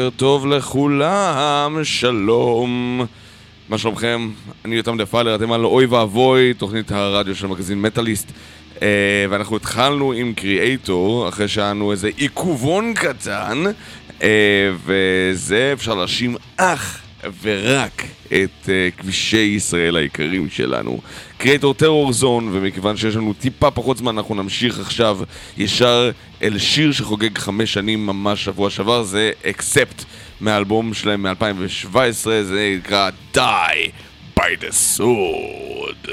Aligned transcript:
בוקר 0.00 0.16
טוב 0.16 0.46
לכולם, 0.46 1.78
שלום. 1.82 3.00
מה 3.68 3.78
שלומכם? 3.78 4.30
אני 4.64 4.76
יותם 4.76 4.98
דפלר, 4.98 5.34
אתם 5.34 5.52
על 5.52 5.64
אוי 5.64 5.86
ואבוי, 5.86 6.54
תוכנית 6.54 6.92
הרדיו 6.92 7.34
של 7.34 7.46
מגזין 7.46 7.82
מטאליסט. 7.82 8.32
Uh, 8.76 8.80
ואנחנו 9.30 9.56
התחלנו 9.56 10.12
עם 10.12 10.32
קריאייטור, 10.34 11.28
אחרי 11.28 11.48
שהיה 11.48 11.72
איזה 11.90 12.10
עיכובון 12.16 12.94
קטן, 12.94 13.62
uh, 14.18 14.22
וזה 14.84 15.70
אפשר 15.72 15.94
להאשים 15.94 16.36
אך 16.56 17.00
ורק 17.42 18.02
את 18.26 18.64
uh, 18.64 19.00
כבישי 19.00 19.54
ישראל 19.56 19.96
היקרים 19.96 20.50
שלנו. 20.50 21.00
קריאייטור 21.40 21.74
טרור 21.74 22.12
זון, 22.12 22.48
ומכיוון 22.52 22.96
שיש 22.96 23.16
לנו 23.16 23.32
טיפה 23.32 23.70
פחות 23.70 23.96
זמן, 23.96 24.18
אנחנו 24.18 24.34
נמשיך 24.34 24.78
עכשיו 24.80 25.18
ישר 25.58 26.10
אל 26.42 26.58
שיר 26.58 26.92
שחוגג 26.92 27.38
חמש 27.38 27.72
שנים 27.72 28.06
ממש 28.06 28.44
שבוע 28.44 28.70
שעבר, 28.70 29.02
זה 29.02 29.32
אקספט 29.46 30.04
מהאלבום 30.40 30.94
שלהם 30.94 31.22
מ-2017, 31.22 32.24
זה 32.42 32.76
נקרא 32.78 33.10
Die 33.34 33.90
by 34.38 34.50
the 34.60 34.98
Sword. 34.98 36.10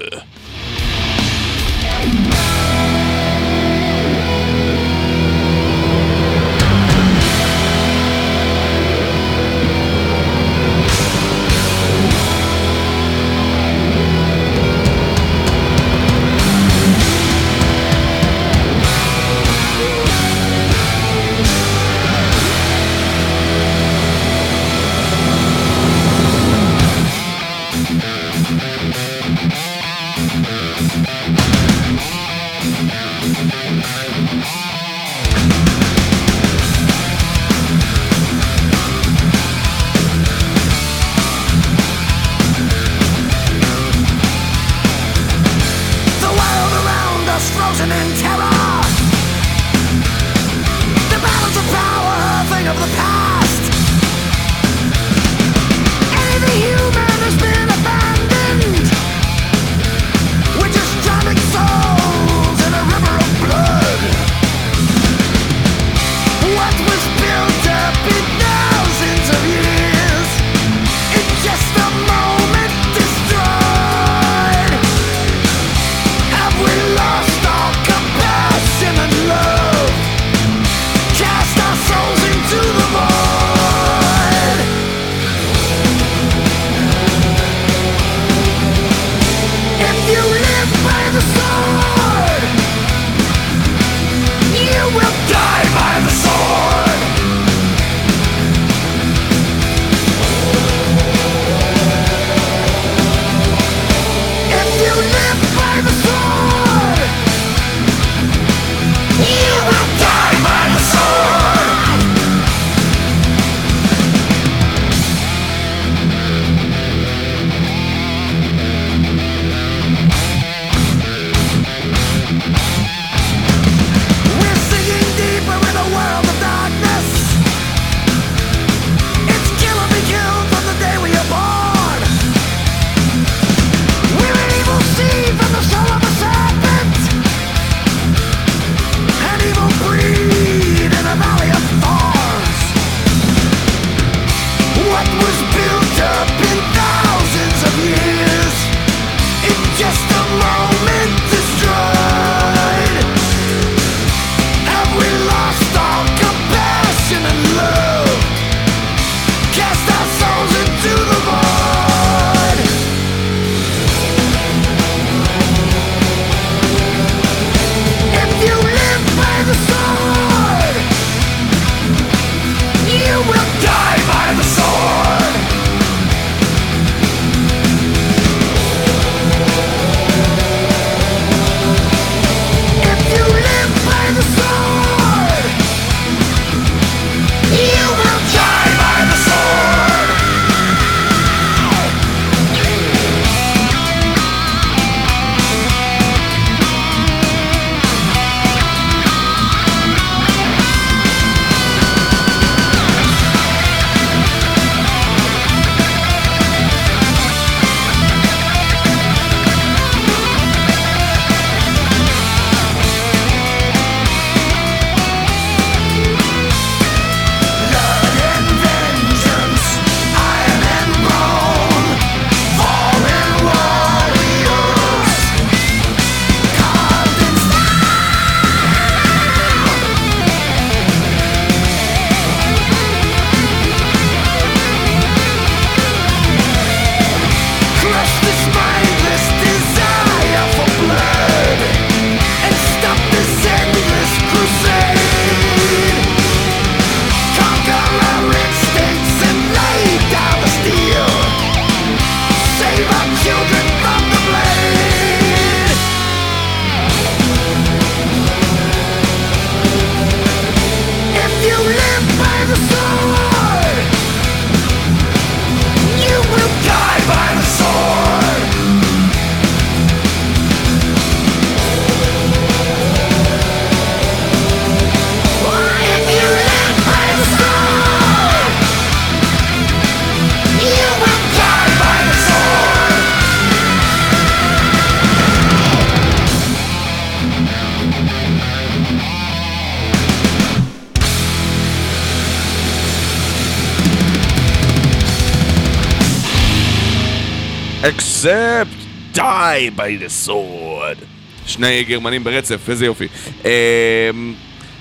Except 298.28 298.78
die 299.14 299.70
by 299.70 299.92
the 300.04 300.28
sword. 300.28 300.98
שני 301.46 301.84
גרמנים 301.84 302.24
ברצף, 302.24 302.70
איזה 302.70 302.86
יופי. 302.86 303.08
אה, 303.46 303.52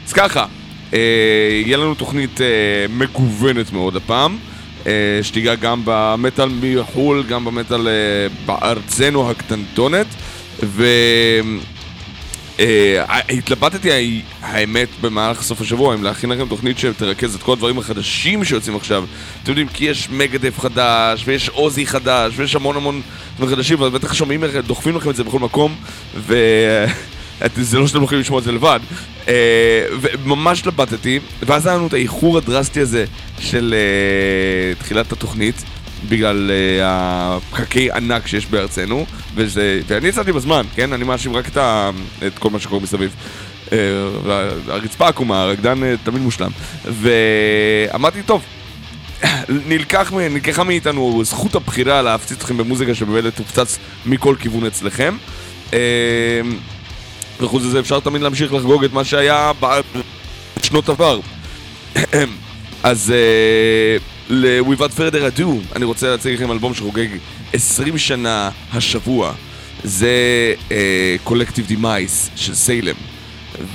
אז 0.07 0.13
ככה, 0.13 0.47
אה, 0.93 0.99
יהיה 1.65 1.77
לנו 1.77 1.95
תוכנית 1.95 2.41
אה, 2.41 2.47
מגוונת 2.89 3.73
מאוד 3.73 3.97
הפעם. 3.97 4.39
אה, 4.87 4.93
שתיגע 5.23 5.55
גם 5.55 5.83
במטאל 5.85 6.49
מחו"ל, 6.63 7.25
גם 7.29 7.45
במטאל 7.45 7.89
בארצנו 8.47 9.31
הקטנטונת. 9.31 10.07
ו... 10.63 10.85
אה, 12.61 13.21
התלבטתי 13.29 14.23
האמת 14.43 14.89
במהלך 15.01 15.43
סוף 15.43 15.61
השבוע 15.61 15.95
אם 15.95 16.05
להכין 16.05 16.31
לכם 16.31 16.49
תוכנית 16.49 16.79
שתרכז 16.79 17.35
את 17.35 17.43
כל 17.43 17.53
הדברים 17.53 17.79
החדשים 17.79 18.45
שיוצאים 18.45 18.77
עכשיו. 18.77 19.05
אתם 19.43 19.51
יודעים 19.51 19.69
כי 19.69 19.85
יש 19.85 20.11
מגדף 20.11 20.61
חדש 20.61 21.23
ויש 21.27 21.49
עוזי 21.49 21.87
חדש 21.87 22.33
ויש 22.37 22.57
המון 22.57 22.77
המון 22.77 23.03
דברים 23.37 23.57
חדשים 23.57 23.79
אבל 23.79 23.89
בטח 23.89 24.15
שומעים 24.15 24.45
דוחפים 24.67 24.97
לכם 24.97 25.11
את 25.11 25.17
זה 25.17 25.25
בכל 25.25 25.39
מקום 25.39 25.75
וזה 26.17 27.79
לא 27.79 27.87
שאתם 27.87 28.03
יכולים 28.03 28.21
לשמוע 28.21 28.39
את 28.39 28.45
זה 28.45 28.53
לבד. 28.53 28.81
אה, 29.29 29.87
וממש 30.01 30.61
התלבטתי 30.61 31.21
ואז 31.43 31.67
היה 31.67 31.77
לנו 31.77 31.87
את 31.87 31.93
האיחור 31.93 32.39
הדרסטי 32.39 32.81
הזה 32.81 33.05
של 33.39 33.75
אה, 33.75 34.75
תחילת 34.75 35.13
התוכנית 35.13 35.65
בגלל 36.09 36.51
uh, 36.51 36.83
הפקקי 36.85 37.91
ענק 37.93 38.27
שיש 38.27 38.47
בארצנו, 38.47 39.07
וזה, 39.35 39.81
ואני 39.87 40.09
יצאתי 40.09 40.33
בזמן, 40.33 40.63
כן? 40.75 40.93
אני 40.93 41.05
מאשים 41.05 41.37
רק 41.37 41.49
את, 41.49 41.57
ה, 41.57 41.91
את 42.27 42.39
כל 42.39 42.51
מה 42.51 42.59
שקורה 42.59 42.83
מסביב. 42.83 43.15
Uh, 43.67 43.71
הרצפה 44.69 45.09
עקומה, 45.09 45.43
הרקדן 45.43 45.83
uh, 45.83 45.85
תמיד 46.05 46.23
מושלם. 46.23 46.51
ואמרתי, 46.85 48.23
טוב, 48.23 48.43
נלקח, 49.49 50.13
נלקחה 50.13 50.65
מאיתנו 50.65 51.23
זכות 51.25 51.55
הבחירה 51.55 52.03
להפציץ 52.03 52.39
אתכם 52.39 52.57
במוזיקה 52.57 52.95
שבאמת 52.95 53.37
תופצץ 53.37 53.79
מכל 54.07 54.35
כיוון 54.41 54.67
אצלכם. 54.67 55.17
Uh, 55.71 55.75
וחוץ 57.41 57.63
מזה 57.63 57.81
אפשר 57.81 58.01
תמיד 58.01 58.23
להמשיך 58.23 58.53
לחגוג 58.53 58.85
את 58.85 58.93
מה 58.93 59.05
שהיה 59.05 59.53
בשנות 60.61 60.89
עבר. 60.89 61.21
אז... 62.83 63.13
Uh, 63.13 64.16
ל-Without 64.29 64.99
Further 64.99 65.39
Ado, 65.39 65.77
אני 65.77 65.85
רוצה 65.85 66.11
להציג 66.11 66.35
לכם 66.35 66.53
אלבום 66.53 66.75
שחוגג 66.75 67.09
20 67.53 67.99
שנה 67.99 68.51
השבוע. 68.73 69.33
זה 69.85 70.55
uh, 70.69 70.73
Collective 71.29 71.71
Demise 71.71 72.31
של 72.37 72.55
סיילם, 72.55 72.95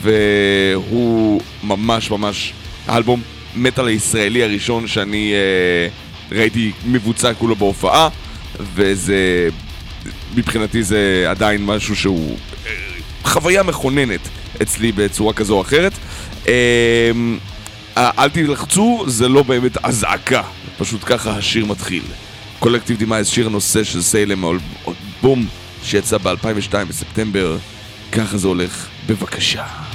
והוא 0.02 1.42
ממש 1.64 2.12
ממש 2.12 2.54
האלבום 2.88 3.22
מטאל 3.56 3.88
הישראלי 3.88 4.44
הראשון 4.44 4.88
שאני 4.88 5.34
uh, 6.32 6.36
ראיתי 6.36 6.72
מבוצע 6.86 7.34
כולו 7.34 7.56
בהופעה, 7.56 8.10
וזה, 8.76 9.50
מבחינתי 10.36 10.84
זה 10.84 11.26
עדיין 11.30 11.66
משהו 11.66 11.96
שהוא 11.96 12.38
uh, 12.38 12.68
חוויה 13.28 13.64
מכוננת 13.64 14.30
אצלי 14.62 14.92
בצורה 14.92 15.34
כזו 15.34 15.56
או 15.56 15.62
אחרת. 15.62 15.94
Uh, 16.46 16.50
אל 17.98 18.30
תלחצו, 18.30 19.04
זה 19.08 19.30
לא 19.30 19.44
באמת 19.44 19.86
אזעקה, 19.86 20.42
פשוט 20.78 21.02
ככה 21.06 21.32
השיר 21.32 21.66
מתחיל. 21.66 22.04
קולקטיב 22.60 22.98
דימייס, 22.98 23.28
שיר 23.28 23.50
נושא 23.50 23.84
של 23.84 24.02
סיילם, 24.02 24.44
בום, 25.22 25.48
שיצא 25.84 26.18
ב-2002 26.18 26.74
בספטמבר, 26.88 27.58
ככה 28.12 28.38
זה 28.38 28.48
הולך, 28.48 28.88
בבקשה. 29.08 29.91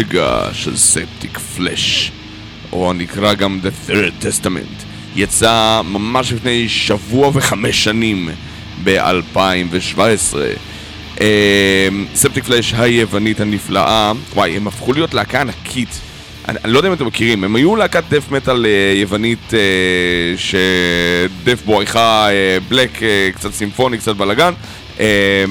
אומגה 0.00 0.48
של 0.52 0.76
ספטיק 0.76 1.38
פלאש, 1.38 2.12
או 2.72 2.92
נקרא 2.92 3.34
גם 3.34 3.60
The 3.62 3.90
Third 3.90 4.24
Testament, 4.24 4.84
יצא 5.16 5.80
ממש 5.84 6.32
לפני 6.32 6.68
שבוע 6.68 7.30
וחמש 7.34 7.84
שנים 7.84 8.28
ב-2017. 8.84 10.36
ספטיק 12.14 12.44
פלאש 12.44 12.74
היוונית 12.74 13.40
הנפלאה, 13.40 14.12
וואי, 14.34 14.56
הם 14.56 14.66
הפכו 14.66 14.92
להיות 14.92 15.14
להקה 15.14 15.40
ענקית. 15.40 16.00
אני, 16.48 16.58
אני 16.64 16.72
לא 16.72 16.78
יודע 16.78 16.88
אם 16.88 16.94
אתם 16.94 17.06
מכירים, 17.06 17.44
הם 17.44 17.56
היו 17.56 17.76
להקת 17.76 18.04
דף 18.08 18.30
מטאל 18.30 18.66
אה, 18.66 18.92
יוונית 18.96 19.54
אה, 19.54 19.58
שדף 20.36 21.62
בועריכה 21.64 22.28
אה, 22.30 22.58
בלק, 22.68 23.02
אה, 23.02 23.30
קצת 23.34 23.52
סימפוני, 23.52 23.98
קצת 23.98 24.16
בלאגן. 24.16 24.52
אה, 25.00 25.44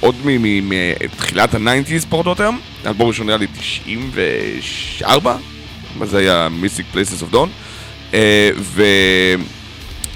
עוד 0.00 0.14
מתחילת 0.24 1.54
ה 1.54 1.60
nineties 1.60 2.04
פחות 2.04 2.26
או 2.26 2.30
יותר, 2.30 2.50
האלבום 2.84 3.08
ראשון 3.08 3.26
נראה 3.26 3.38
לי 3.38 3.46
94, 3.46 5.36
מה 5.98 6.06
זה 6.06 6.18
היה 6.18 6.48
Mystic 6.48 6.86
Places 6.92 7.22
of 7.22 7.30
Dawn. 7.30 7.50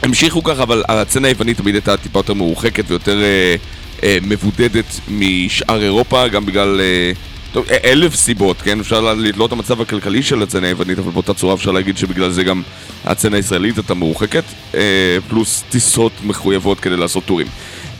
והמשיכו 0.02 0.42
ככה, 0.42 0.62
אבל 0.62 0.82
הסצנה 0.88 1.28
היוונית 1.28 1.56
תמיד 1.56 1.74
הייתה 1.74 1.96
טיפה 1.96 2.18
יותר 2.18 2.34
מרוחקת 2.34 2.84
ויותר 2.88 3.22
אה, 3.22 3.56
אה, 4.02 4.18
מבודדת 4.22 5.00
משאר 5.08 5.82
אירופה, 5.82 6.28
גם 6.28 6.46
בגלל... 6.46 6.80
אה, 6.80 7.12
טוב, 7.52 7.66
אלף 7.84 8.14
סיבות, 8.14 8.62
כן? 8.62 8.80
אפשר 8.80 9.14
לתלות 9.14 9.48
את 9.48 9.52
המצב 9.52 9.80
הכלכלי 9.80 10.22
של 10.22 10.42
הסצנה 10.42 10.66
היוונית, 10.66 10.98
אבל 10.98 11.10
באותה 11.10 11.34
צורה 11.34 11.54
אפשר 11.54 11.70
להגיד 11.70 11.96
שבגלל 11.96 12.30
זה 12.30 12.44
גם 12.44 12.62
הסצנה 13.04 13.36
הישראלית 13.36 13.76
הייתה 13.76 13.94
מרוחקת, 13.94 14.44
אה, 14.74 14.80
פלוס 15.28 15.64
טיסות 15.70 16.12
מחויבות 16.24 16.80
כדי 16.80 16.96
לעשות 16.96 17.24
טורים. 17.24 17.46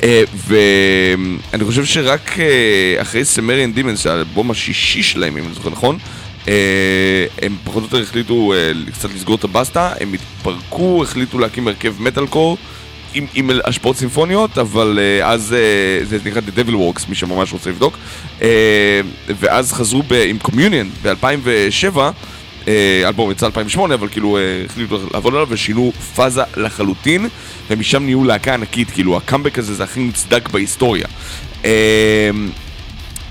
אה, 0.04 0.22
ואני 0.46 1.64
חושב 1.64 1.84
שרק 1.84 2.38
אה, 2.38 3.02
אחרי 3.02 3.24
סמריאן 3.24 3.72
דימנס, 3.72 4.02
שהאלבום 4.02 4.50
השישי 4.50 5.02
שלהם, 5.02 5.36
אם 5.36 5.44
אני 5.44 5.54
זוכר 5.54 5.70
נכון, 5.70 5.98
הם 7.42 7.56
פחות 7.64 7.82
או 7.82 7.86
יותר 7.86 8.02
החליטו 8.02 8.52
קצת 8.92 9.08
לסגור 9.14 9.34
את 9.34 9.44
הבסטה, 9.44 9.92
הם 10.00 10.12
התפרקו, 10.12 11.02
החליטו 11.02 11.38
להקים 11.38 11.68
הרכב 11.68 11.94
מטאל 11.98 12.26
קור. 12.26 12.58
עם, 13.16 13.26
עם 13.34 13.50
השפעות 13.64 13.96
סימפוניות, 13.96 14.58
אבל 14.58 14.98
אז 15.22 15.56
זה 16.02 16.18
נקרא 16.24 16.40
The 16.40 16.58
Devil 16.58 16.72
Works, 16.72 17.08
מי 17.08 17.14
שממש 17.14 17.52
רוצה 17.52 17.70
לבדוק. 17.70 17.98
ואז 19.40 19.72
חזרו 19.72 20.02
ב, 20.02 20.12
עם 20.12 20.36
Communion 20.44 20.86
ב-2007, 21.02 21.98
אלבום 23.06 23.30
יצא 23.30 23.46
2008, 23.46 23.94
אבל 23.94 24.08
כאילו 24.08 24.38
החליטו 24.64 24.98
לעבוד 25.12 25.34
עליו 25.34 25.46
ושינו 25.50 25.92
פאזה 26.16 26.42
לחלוטין, 26.56 27.28
ומשם 27.70 28.04
נהיו 28.04 28.24
להקה 28.24 28.54
ענקית, 28.54 28.90
כאילו 28.90 29.16
הקאמבק 29.16 29.58
הזה 29.58 29.74
זה 29.74 29.84
הכי 29.84 30.00
מוצדק 30.00 30.48
בהיסטוריה. 30.48 31.06
אה, 31.62 31.66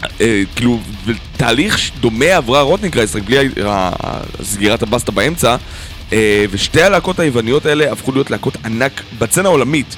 אה, 0.04 0.22
כאילו, 0.56 0.80
תהליך 1.38 1.91
דומה 2.00 2.36
עברה 2.36 2.62
Rotting 2.62 2.88
Christ, 2.88 3.16
רק 3.15 3.24
בלי 3.24 3.50
סגירת 4.41 4.84
הבסטה 4.84 5.12
באמצע, 5.12 5.56
אה, 6.13 6.46
ושתי 6.52 6.82
הלהקות 6.82 7.19
היווניות 7.19 7.65
האלה 7.65 7.91
הפכו 7.91 8.12
להיות 8.12 8.32
להקות 8.32 8.58
ענק 8.65 9.02
בסצנה 9.20 9.50
העולמית. 9.50 9.96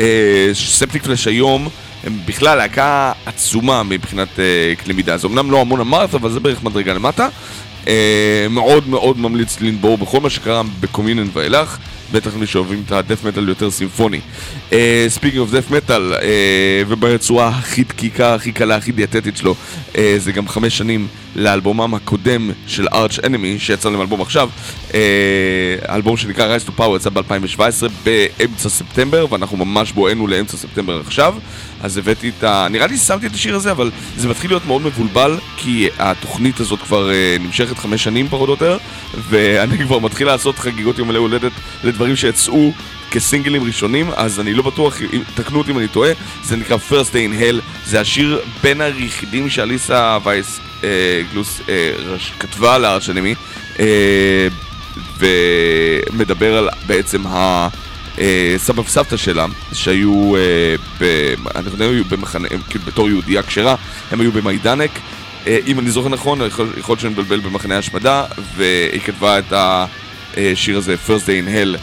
אה, 0.00 0.50
Septicflesh 0.54 1.26
היום 1.26 1.68
הם 2.04 2.18
בכלל 2.26 2.58
להקה 2.58 3.12
עצומה 3.26 3.82
מבחינת 3.82 4.28
אה, 4.38 4.44
כלי 4.84 4.94
מידה. 4.94 5.16
זה 5.16 5.26
אמנם 5.26 5.50
לא 5.50 5.60
Amon 5.60 5.80
Amarth, 5.80 6.14
אבל 6.14 6.30
זה 6.30 6.40
בערך 6.40 6.62
מדרגה 6.62 6.92
למטה. 6.92 7.28
מאוד 8.50 8.88
מאוד 8.88 9.18
ממליץ 9.18 9.60
לנבור 9.60 9.98
בכל 9.98 10.20
מה 10.20 10.30
שקרה 10.30 10.62
ב 10.80 10.85
Communion 10.85 11.28
ואילך. 11.32 11.78
בטח 12.14 12.36
מי 12.36 12.46
שאוהבים 12.46 12.82
את 12.86 12.92
ה 12.92 12.97
death 12.97 13.24
metal 13.24 13.48
יותר 13.48 13.70
סימפוני. 13.70 14.20
Speaking 15.08 15.38
of 15.38 15.50
death 15.50 15.70
metal, 15.70 16.12
וברצועה 16.88 17.48
הכי 17.48 17.84
דקיקה, 17.84 18.34
הכי 18.34 18.52
קלה, 18.52 18.76
הכי 18.76 18.92
דיאטטית 18.92 19.36
שלו, 19.36 19.54
אה, 19.92 19.96
זה 20.18 20.32
גם 20.32 20.48
חמש 20.48 20.78
שנים 20.78 21.06
לאלבומם 21.36 21.94
הקודם 21.94 22.50
של 22.66 22.86
Arch 22.92 23.18
Enemy, 23.24 23.58
שיצא 23.58 23.90
להם 23.90 24.00
אלבום 24.00 24.20
עכשיו. 24.20 24.50
אה, 24.90 24.94
אלבום 25.88 26.16
שנקרא 26.16 26.56
Rise 26.56 26.68
to 26.68 26.80
Power 26.80 26.96
יצא 26.96 27.10
ב-2017 27.10 27.60
באמצע 28.04 28.68
ספטמבר, 28.68 29.26
ואנחנו 29.30 29.56
ממש 29.56 29.92
בואנו 29.92 30.26
לאמצע 30.26 30.56
ספטמבר 30.56 31.00
עכשיו. 31.00 31.34
אז 31.84 31.98
הבאתי 31.98 32.28
את 32.38 32.44
ה... 32.44 32.66
נראה 32.70 32.86
לי 32.86 32.98
שמתי 32.98 33.26
את 33.26 33.34
השיר 33.34 33.56
הזה, 33.56 33.70
אבל 33.70 33.90
זה 34.16 34.28
מתחיל 34.28 34.50
להיות 34.50 34.66
מאוד 34.66 34.82
מבולבל, 34.82 35.38
כי 35.56 35.88
התוכנית 35.98 36.60
הזאת 36.60 36.82
כבר 36.82 37.10
uh, 37.10 37.42
נמשכת 37.42 37.78
חמש 37.78 38.04
שנים 38.04 38.28
פחות 38.28 38.48
או 38.48 38.52
יותר, 38.52 38.78
ואני 39.28 39.78
כבר 39.78 39.98
מתחיל 39.98 40.26
לעשות 40.26 40.58
חגיגות 40.58 40.98
יום 40.98 41.10
הולדת 41.10 41.52
לדברים 41.84 42.16
שיצאו 42.16 42.72
כסינגלים 43.10 43.64
ראשונים, 43.64 44.10
אז 44.16 44.40
אני 44.40 44.54
לא 44.54 44.62
בטוח, 44.62 44.96
תקנו 45.34 45.58
אותי 45.58 45.70
אם 45.70 45.78
אני 45.78 45.88
טועה, 45.88 46.10
זה 46.44 46.56
נקרא 46.56 46.76
First 46.90 47.10
Day 47.12 47.32
in 47.32 47.40
Hell, 47.40 47.60
זה 47.86 48.00
השיר 48.00 48.40
בין 48.62 48.80
היחידים 48.80 49.50
שאליסה 49.50 50.18
וייס 50.24 50.60
אה, 50.84 51.22
גלוס 51.32 51.60
אה, 51.68 51.92
רש, 51.98 52.32
כתבה 52.38 52.74
על 52.74 52.84
הארץ 52.84 53.08
אנמי, 53.08 53.34
אה, 53.80 54.48
ומדבר 55.18 56.56
על 56.56 56.68
בעצם 56.86 57.26
ה... 57.26 57.68
אה, 58.18 58.54
סבא 58.58 58.80
וסבתא 58.80 59.16
שלה, 59.16 59.46
שהיו, 59.72 60.36
אה, 60.36 60.40
ב, 61.00 61.04
אני 61.54 61.70
חושב, 61.70 61.82
היו 61.82 62.04
במחנה, 62.04 62.48
כאילו 62.70 62.84
בתור 62.84 63.08
יהודייה 63.08 63.42
כשרה, 63.42 63.74
הם 64.10 64.20
היו 64.20 64.32
במיידנק. 64.32 64.90
אה, 65.46 65.58
אם 65.66 65.78
אני 65.78 65.90
זוכר 65.90 66.08
נכון, 66.08 66.40
יכול 66.46 66.68
להיות 66.88 67.00
שאני 67.00 67.12
מבלבל 67.12 67.40
במחנה 67.40 67.78
השמדה, 67.78 68.24
והיא 68.56 69.00
כתבה 69.00 69.38
את 69.38 69.52
השיר 69.52 70.78
הזה, 70.78 70.94
First 71.06 71.26
Day 71.26 71.46
in 71.46 71.48
Hell, 71.48 71.78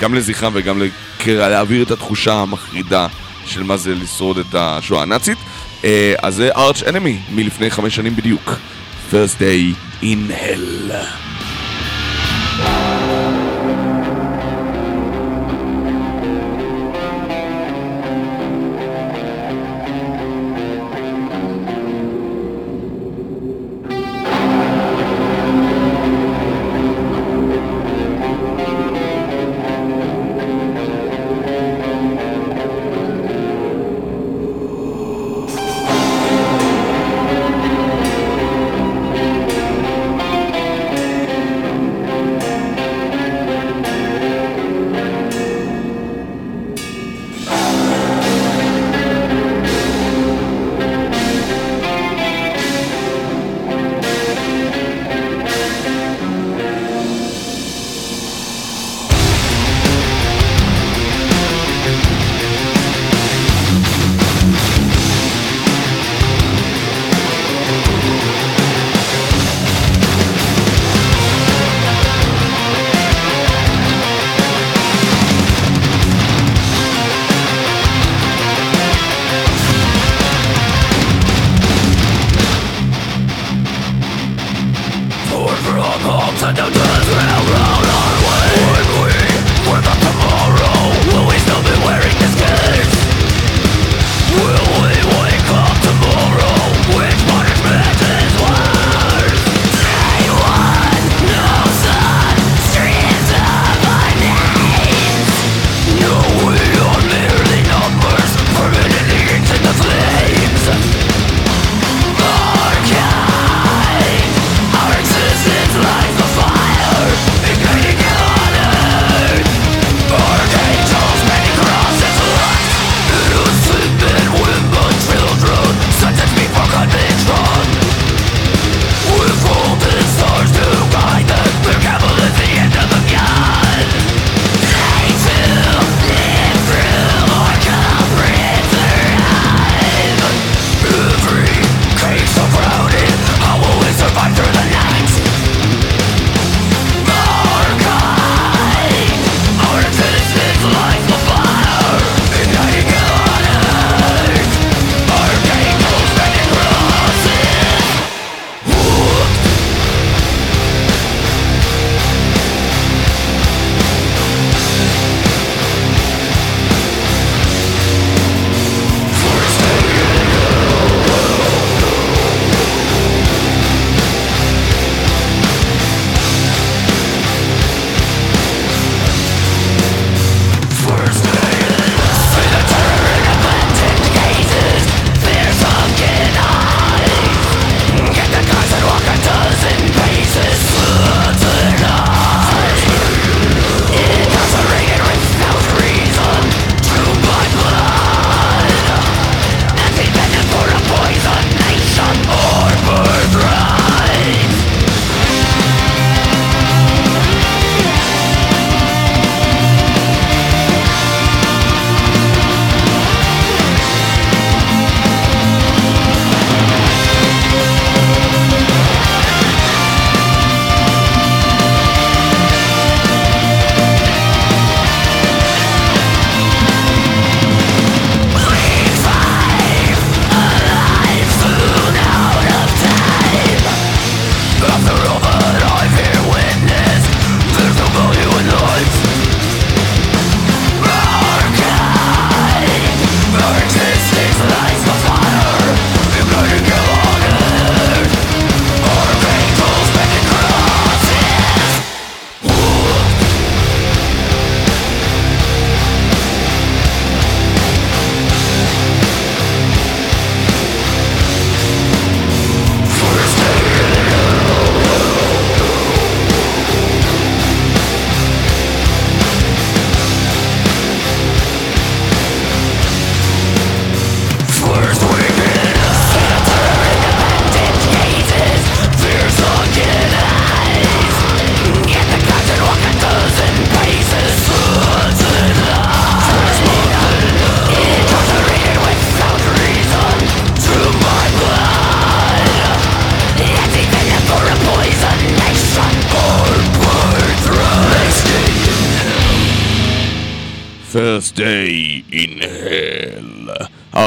גם 0.00 0.14
לזכרם 0.14 0.52
וגם 0.54 0.82
להעביר 1.26 1.82
את 1.82 1.90
התחושה 1.90 2.34
המחרידה 2.34 3.06
של 3.46 3.62
מה 3.62 3.76
זה 3.76 3.94
לשרוד 3.94 4.38
את 4.38 4.54
השואה 4.54 5.02
הנאצית. 5.02 5.38
אה, 5.84 6.14
אז 6.22 6.34
זה 6.34 6.50
ארץ' 6.56 6.82
אנמי 6.82 7.18
מלפני 7.30 7.70
חמש 7.70 7.96
שנים 7.96 8.16
בדיוק. 8.16 8.52
First 9.12 9.40
day 9.40 9.74
in 10.02 10.30
hell. 10.30 11.25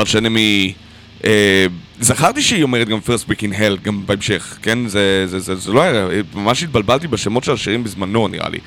Arch 0.09 0.15
Enemy. 0.15 0.73
אה, 1.25 1.65
זכרתי 1.99 2.41
שהיא 2.41 2.63
אומרת 2.63 2.87
גם 2.89 2.99
First 3.05 3.29
Week 3.29 3.39
in 3.39 3.53
Hell 3.59 3.83
גם 3.83 4.05
בהמשך, 4.05 4.57
כן? 4.61 4.87
זה, 4.87 5.27
זה, 5.27 5.39
זה, 5.39 5.55
זה 5.55 5.73
לא 5.73 5.81
היה, 5.81 6.07
ממש 6.33 6.63
התבלבלתי 6.63 7.07
בשמות 7.07 7.43
של 7.43 7.51
השירים 7.51 7.83
בזמנו 7.83 8.27
נראה 8.27 8.49
לי. 8.49 8.57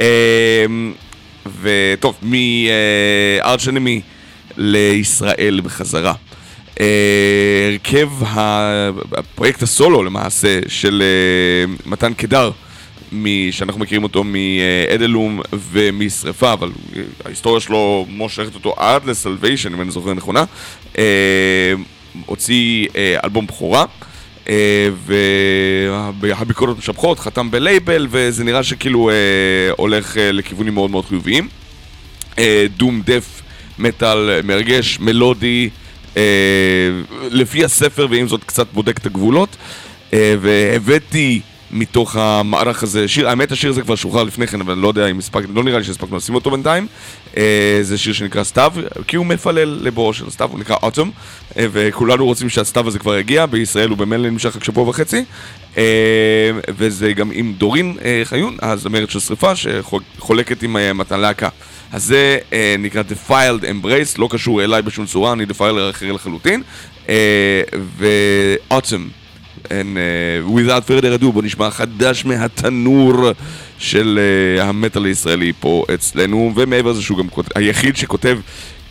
אה, 0.00 0.66
וטוב, 1.62 2.16
מ-Arch 2.22 3.68
Enemy 3.68 4.00
לישראל 4.56 5.60
בחזרה. 5.64 6.14
אה, 6.80 7.68
הרכב 7.72 8.10
הפרויקט 9.12 9.62
הסולו 9.62 10.02
למעשה 10.02 10.60
של 10.68 11.02
אה, 11.02 11.74
מתן 11.86 12.14
קדר 12.14 12.50
שאנחנו 13.50 13.80
מכירים 13.80 14.02
אותו 14.02 14.24
מאדלום 14.24 15.40
ומשרפה, 15.52 16.52
אבל 16.52 16.70
ההיסטוריה 17.24 17.60
שלו 17.60 18.06
מושכת 18.08 18.54
אותו 18.54 18.74
עד 18.76 19.04
לסלוויישן, 19.04 19.74
אם 19.74 19.80
אני 19.80 19.90
זוכר 19.90 20.14
נכונה. 20.14 20.44
אה, 20.98 21.72
הוציא 22.26 22.86
אלבום 23.24 23.46
בכורה. 23.46 23.84
והביקורות 26.20 26.78
משבחות, 26.78 27.18
חתם 27.18 27.50
בלייבל, 27.50 28.06
וזה 28.10 28.44
נראה 28.44 28.62
שכאילו 28.62 29.10
הולך 29.76 30.16
לכיוונים 30.20 30.74
מאוד 30.74 30.90
מאוד 30.90 31.04
חיוביים. 31.06 31.48
דום 32.76 33.02
דף 33.04 33.42
מטאל 33.78 34.42
מרגש, 34.42 34.98
מלודי, 35.00 35.68
אה, 36.16 36.22
לפי 37.30 37.64
הספר, 37.64 38.06
ועם 38.10 38.28
זאת 38.28 38.44
קצת 38.44 38.66
בודק 38.72 38.98
את 38.98 39.06
הגבולות. 39.06 39.56
אה, 40.12 40.34
והבאתי 40.40 41.40
מתוך 41.72 42.16
המערך 42.16 42.82
הזה 42.82 43.08
שיר, 43.08 43.28
האמת 43.28 43.52
השיר 43.52 43.70
הזה 43.70 43.82
כבר 43.82 43.94
שוחרר 43.94 44.22
לפני 44.22 44.46
כן, 44.46 44.60
אבל 44.60 44.74
לא 44.74 44.88
יודע 44.88 45.06
אם 45.06 45.18
הספקנו, 45.18 45.54
לא 45.54 45.64
נראה 45.64 45.78
לי 45.78 45.84
שהספקנו 45.84 46.16
לשים 46.16 46.34
אותו 46.34 46.50
בינתיים. 46.50 46.86
אה, 47.36 47.78
זה 47.82 47.98
שיר 47.98 48.12
שנקרא 48.12 48.44
סתיו, 48.44 48.72
כי 49.06 49.16
הוא 49.16 49.26
מפלל 49.26 49.78
לבואו 49.82 50.12
של 50.14 50.30
סתיו, 50.30 50.48
הוא 50.52 50.60
נקרא 50.60 50.76
אוטום, 50.82 51.10
אה, 51.56 51.66
וכולנו 51.72 52.24
רוצים 52.24 52.48
שהסתיו 52.48 52.88
הזה 52.88 52.98
כבר 52.98 53.18
יגיע, 53.18 53.46
בישראל 53.46 53.88
הוא 53.88 53.98
במילא 53.98 54.30
נמשך 54.30 54.56
רק 54.56 54.64
שבוע 54.64 54.88
וחצי. 54.88 55.24
אה, 55.76 55.82
וזה 56.68 57.12
גם 57.12 57.30
עם 57.34 57.52
דורין 57.58 57.96
אה, 58.04 58.22
חיון, 58.24 58.56
הזמרת 58.62 59.10
של 59.10 59.20
שריפה, 59.20 59.52
שחולקת 59.56 60.62
עם 60.62 60.76
אה, 60.76 60.92
מתן 60.92 61.20
להקה. 61.20 61.48
אז 61.92 62.04
זה 62.04 62.38
אה, 62.52 62.74
נקרא 62.78 63.02
Defiled 63.10 63.62
Embrace, 63.62 64.18
לא 64.18 64.28
קשור 64.30 64.64
אליי 64.64 64.82
בשום 64.82 65.06
צורה, 65.06 65.32
אני 65.32 65.44
Defiled 65.44 65.90
אחר 65.90 66.12
לחלוטין. 66.12 66.62
אה, 67.08 67.62
ו-Autumn, 67.98 69.21
and, 69.64 69.96
uh, 69.96 70.56
without 70.56 70.84
further 70.88 71.20
ado, 71.20 71.32
בוא 71.32 71.42
נשמע 71.42 71.70
חדש 71.70 72.24
מהתנור 72.24 73.12
של 73.78 74.18
uh, 74.58 74.62
המטאל 74.62 75.04
הישראלי 75.04 75.52
פה 75.60 75.84
אצלנו, 75.94 76.52
ומעבר 76.56 76.90
לזה 76.90 77.02
שהוא 77.02 77.18
גם 77.18 77.28
כות... 77.28 77.46
היחיד 77.54 77.96
שכותב 77.96 78.38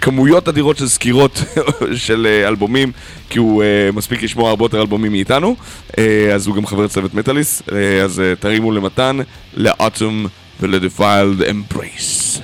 כמויות 0.02 0.48
אדירות 0.48 0.78
של 0.78 0.88
סקירות 0.88 1.44
של 1.96 2.28
uh, 2.28 2.48
אלבומים, 2.48 2.92
כי 3.30 3.40
הוא 3.40 3.64
uh, 3.64 3.96
מספיק 3.96 4.24
לשמוע 4.24 4.50
הרבה 4.50 4.66
יותר 4.66 4.82
אלבומים 4.82 5.12
מאיתנו, 5.12 5.56
uh, 5.92 5.96
אז 6.34 6.48
הוא 6.48 6.56
גם 6.56 6.66
חבר 6.66 6.88
צוות 6.88 7.14
מטאליסט, 7.14 7.70
uh, 7.70 7.74
אז 8.04 8.20
uh, 8.20 8.42
תרימו 8.42 8.72
למתן, 8.72 9.18
לאטום 9.54 10.26
ול-Defiled 10.62 11.42
Embrace. 11.42 12.42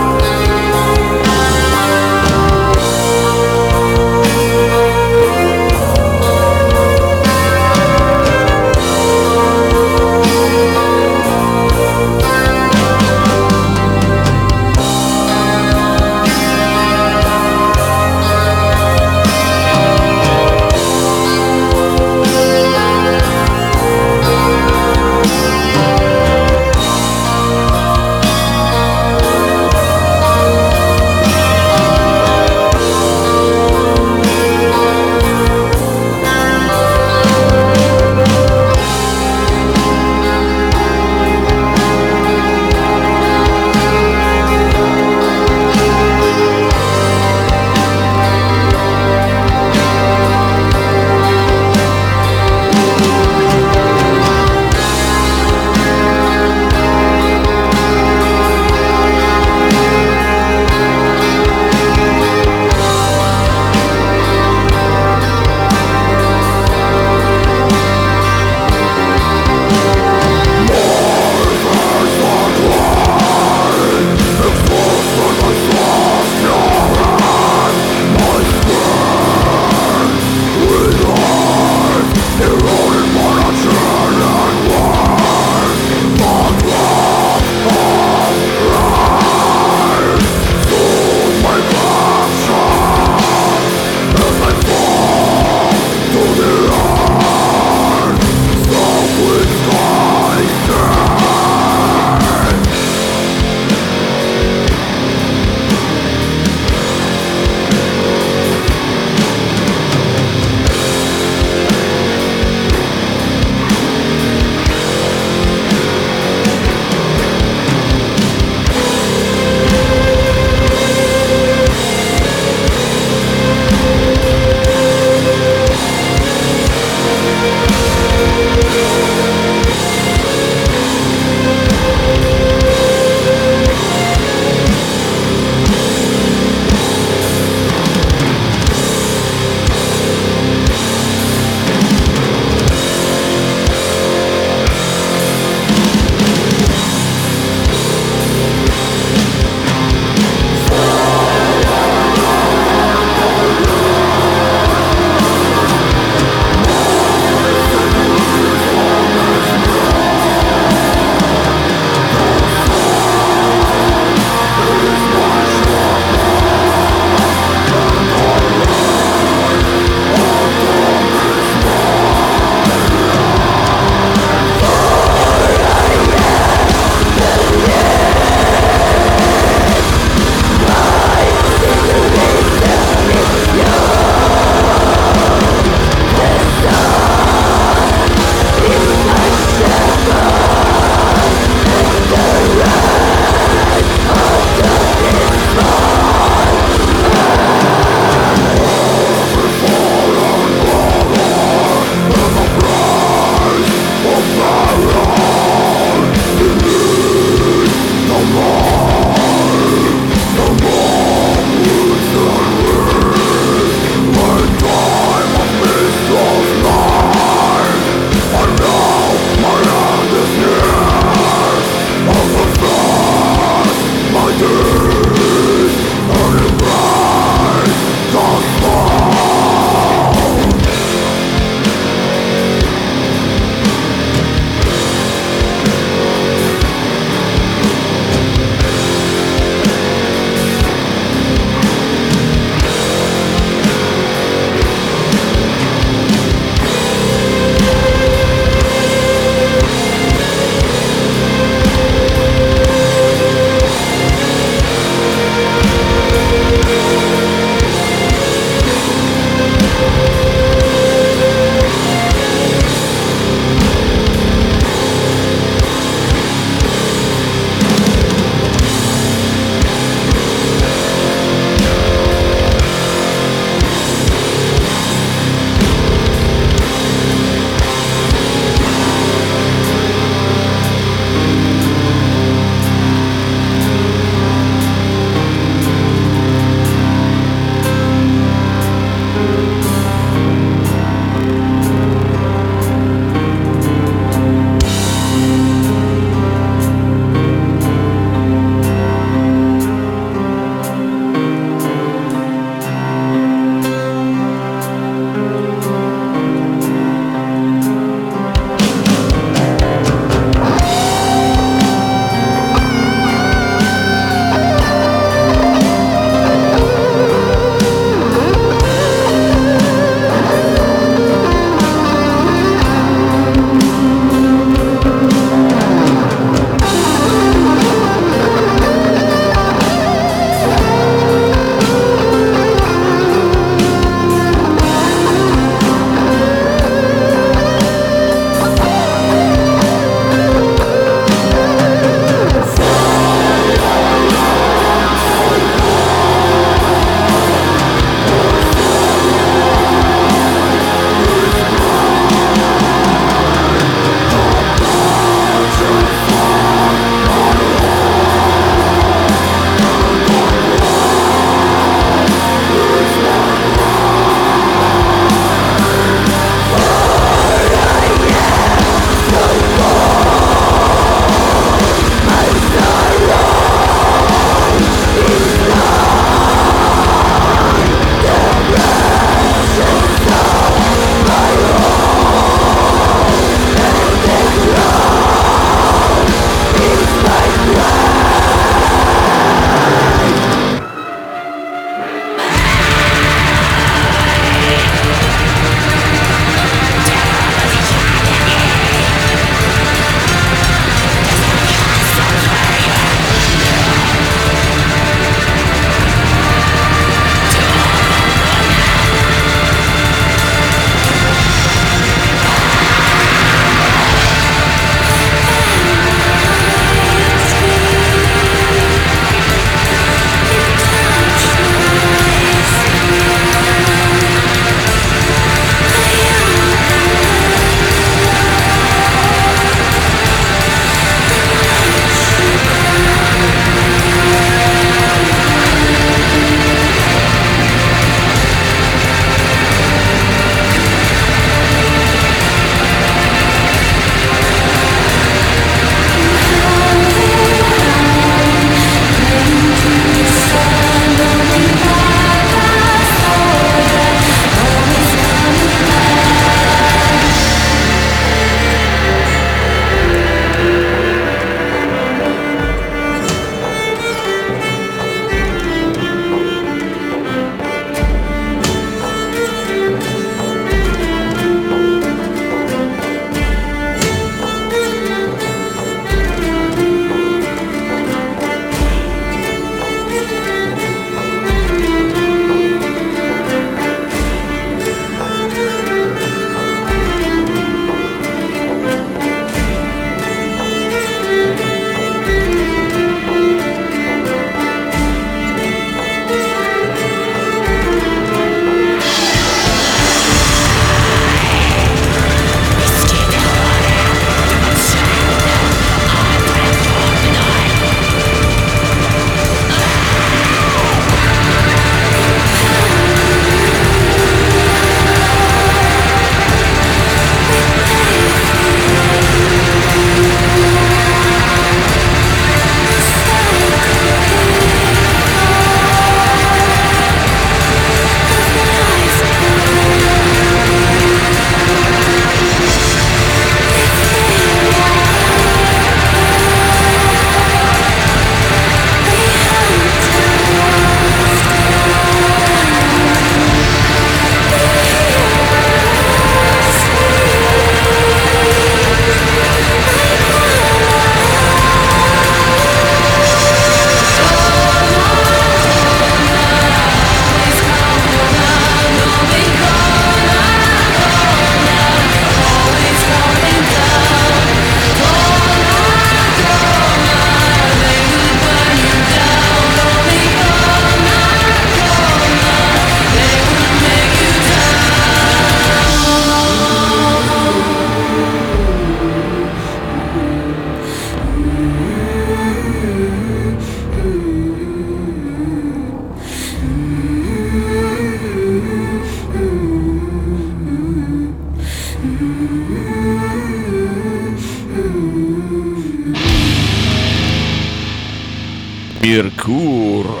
מרקור. 599.02 600.00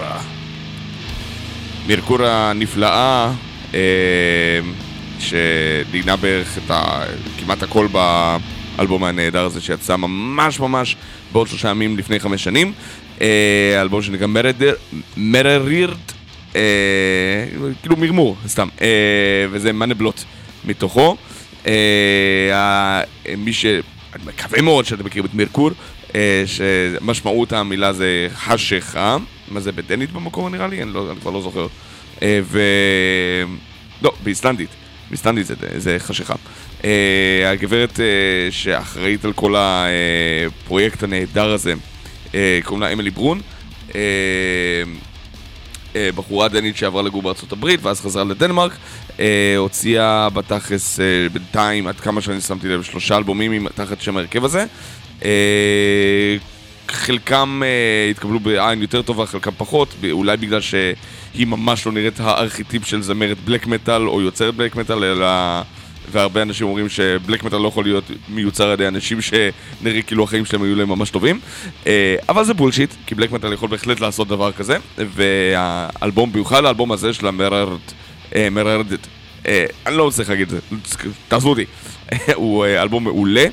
מרקור 1.86 2.22
הנפלאה, 2.22 3.32
אה, 3.74 3.80
שניגנה 5.18 6.16
בערך 6.16 6.58
את 6.58 6.70
ה... 6.70 7.02
כמעט 7.38 7.62
הכל 7.62 7.86
באלבום 8.76 9.04
הנהדר 9.04 9.44
הזה 9.44 9.60
שיצא 9.60 9.96
ממש 9.96 10.60
ממש 10.60 10.96
בעוד 11.32 11.48
שלושה 11.48 11.68
ימים 11.68 11.98
לפני 11.98 12.20
חמש 12.20 12.44
שנים. 12.44 12.72
אה, 13.20 13.78
אלבום 13.80 14.02
שנקרא 14.02 14.26
מררירט, 15.16 16.12
אה, 16.56 16.60
כאילו 17.82 17.96
מרמור, 17.96 18.36
סתם, 18.46 18.68
וזה 19.50 19.72
מנבלוט 19.72 20.20
מתוכו. 20.64 21.16
מי 23.38 23.52
ש... 23.52 23.66
אני 24.14 24.22
מקווה 24.26 24.62
מאוד 24.62 24.84
שאתם 24.84 25.04
מכירים 25.04 25.26
את 25.26 25.34
מרקור, 25.34 25.70
שמשמעות 26.46 27.52
המילה 27.52 27.92
זה 27.92 28.28
חשיכה, 28.34 29.16
מה 29.48 29.60
זה 29.60 29.72
בדנית 29.72 30.12
במקור 30.12 30.50
נראה 30.50 30.66
לי? 30.66 30.82
אני, 30.82 30.92
לא, 30.92 31.10
אני 31.10 31.20
כבר 31.20 31.30
לא 31.30 31.42
זוכר. 31.42 31.66
אה, 32.22 32.40
ו... 32.42 32.60
לא, 34.02 34.12
באיסלנדית. 34.22 34.70
באיסלנדית 35.10 35.46
זה, 35.46 35.54
זה 35.76 35.96
חשיכה. 35.98 36.34
אה, 36.84 37.50
הגברת 37.50 38.00
שאחראית 38.50 39.24
על 39.24 39.32
כל 39.32 39.54
הפרויקט 39.58 41.02
הנהדר 41.02 41.52
הזה, 41.52 41.74
קוראים 42.64 42.82
לה 42.82 42.92
אמילי 42.92 43.10
ברון. 43.10 43.40
בחורה 45.94 46.48
דנית 46.48 46.76
שעברה 46.76 47.02
לגור 47.02 47.22
בארצות 47.22 47.52
הברית 47.52 47.82
ואז 47.82 48.00
חזרה 48.00 48.24
לדנמרק, 48.24 48.72
הוציאה 49.56 50.30
בתכלס 50.30 51.00
בינתיים, 51.32 51.86
עד 51.86 52.00
כמה 52.00 52.20
שאני 52.20 52.40
שמתי 52.40 52.68
לב, 52.68 52.82
שלושה 52.82 53.16
אלבומים 53.16 53.68
תחת 53.68 54.00
שם 54.00 54.16
ההרכב 54.16 54.44
הזה. 54.44 54.66
אה, 55.24 56.36
חלקם 56.88 57.62
אה, 57.64 58.10
התקבלו 58.10 58.40
בעין 58.40 58.82
יותר 58.82 59.02
טובה, 59.02 59.26
חלקם 59.26 59.50
פחות, 59.56 59.94
אולי 60.10 60.36
בגלל 60.36 60.60
שהיא 60.60 61.46
ממש 61.46 61.86
לא 61.86 61.92
נראית 61.92 62.20
הארכיטיפ 62.20 62.86
של 62.86 63.02
זמרת 63.02 63.36
בלק 63.44 63.66
מטאל 63.66 64.08
או 64.08 64.20
יוצרת 64.20 64.54
בלק 64.54 64.76
מטאל, 64.76 65.04
אלא... 65.04 65.26
והרבה 66.12 66.42
אנשים 66.42 66.66
אומרים 66.66 66.88
שבלק 66.88 67.44
מטאל 67.44 67.58
לא 67.58 67.68
יכול 67.68 67.84
להיות 67.84 68.04
מיוצר 68.28 68.66
על 68.66 68.72
ידי 68.72 68.88
אנשים 68.88 69.18
שנראה 69.20 70.02
כאילו 70.02 70.24
החיים 70.24 70.44
שלהם 70.44 70.62
היו 70.62 70.76
להם 70.76 70.88
ממש 70.88 71.10
טובים. 71.10 71.40
אה, 71.86 72.16
אבל 72.28 72.44
זה 72.44 72.54
בולשיט, 72.54 72.90
כי 73.06 73.14
בלק 73.14 73.32
מטאל 73.32 73.52
יכול 73.52 73.68
בהחלט 73.68 74.00
לעשות 74.00 74.28
דבר 74.28 74.52
כזה, 74.52 74.76
והאלבום, 74.98 76.32
במיוחד 76.32 76.64
האלבום 76.64 76.92
הזה 76.92 77.12
של 77.12 77.26
המררד, 77.26 77.78
מררדת, 78.50 79.06
אני 79.46 79.96
לא 79.96 80.08
מצליח 80.08 80.30
להגיד 80.30 80.52
את 80.52 80.62
זה, 80.70 80.78
תעזבו 81.28 81.50
אותי, 81.50 81.64
הוא 82.34 82.66
אלבום 82.66 83.04
מעולה. 83.04 83.46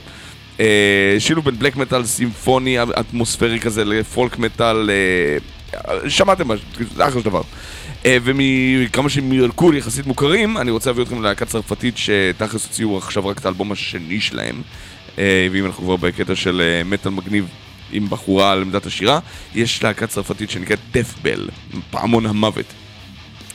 אה, 0.59 1.15
שילוב 1.19 1.45
בין 1.45 1.59
בלק 1.59 1.75
מטאל 1.75 2.05
סימפוני 2.05 2.77
אטמוספרי 2.83 3.59
כזה 3.59 3.85
לפולק 3.85 4.37
מטאל, 4.37 4.89
אה, 4.89 6.09
שמעתם 6.09 6.47
משהו, 6.47 6.65
זה 6.95 7.07
אחלה 7.07 7.21
של 7.21 7.25
דבר. 7.25 7.41
אה, 8.05 8.17
ומכמה 8.23 9.09
שמרקול 9.09 9.77
יחסית 9.77 10.05
מוכרים, 10.05 10.57
אני 10.57 10.71
רוצה 10.71 10.89
להביא 10.89 11.03
אתכם 11.03 11.21
ללהקה 11.21 11.45
צרפתית 11.45 11.97
שתכלס 11.97 12.65
הוציאו 12.65 12.97
עכשיו 12.97 13.27
רק 13.27 13.37
את 13.37 13.45
האלבום 13.45 13.71
השני 13.71 14.21
שלהם. 14.21 14.61
ואם 15.51 15.65
אנחנו 15.65 15.83
כבר 15.83 15.95
בקטע 15.95 16.35
של 16.35 16.81
מטאל 16.85 17.11
מגניב 17.11 17.47
עם 17.91 18.09
בחורה 18.09 18.51
על 18.51 18.61
עמדת 18.61 18.85
השירה, 18.85 19.19
יש 19.55 19.83
להקה 19.83 20.07
צרפתית 20.07 20.49
שנקראת 20.49 20.79
דפבל, 20.91 21.49
פעמון 21.91 22.25
המוות. 22.25 22.65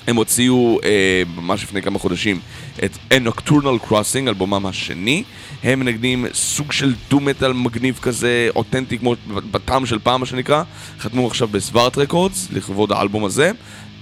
הם 0.06 0.16
הוציאו 0.16 0.78
אה, 0.84 1.22
ממש 1.36 1.62
לפני 1.62 1.82
כמה 1.82 1.98
חודשים 1.98 2.40
את 2.84 2.90
A 3.10 3.14
Nocturnal 3.28 3.88
Crossing, 3.88 4.28
אלבומם 4.28 4.66
השני. 4.66 5.22
הם 5.62 5.80
מנגנים 5.80 6.26
סוג 6.34 6.72
של 6.72 6.94
דו-מטאל 7.10 7.52
מגניב 7.52 7.98
כזה, 8.02 8.48
אותנטי 8.56 8.98
כמו 8.98 9.14
בטעם 9.50 9.86
של 9.86 9.98
פעם 9.98 10.20
מה 10.20 10.26
שנקרא. 10.26 10.62
חתמו 11.00 11.26
עכשיו 11.26 11.48
בסווארט 11.48 11.98
רקורדס 11.98 12.48
לכבוד 12.52 12.92
האלבום 12.92 13.24
הזה. 13.24 13.50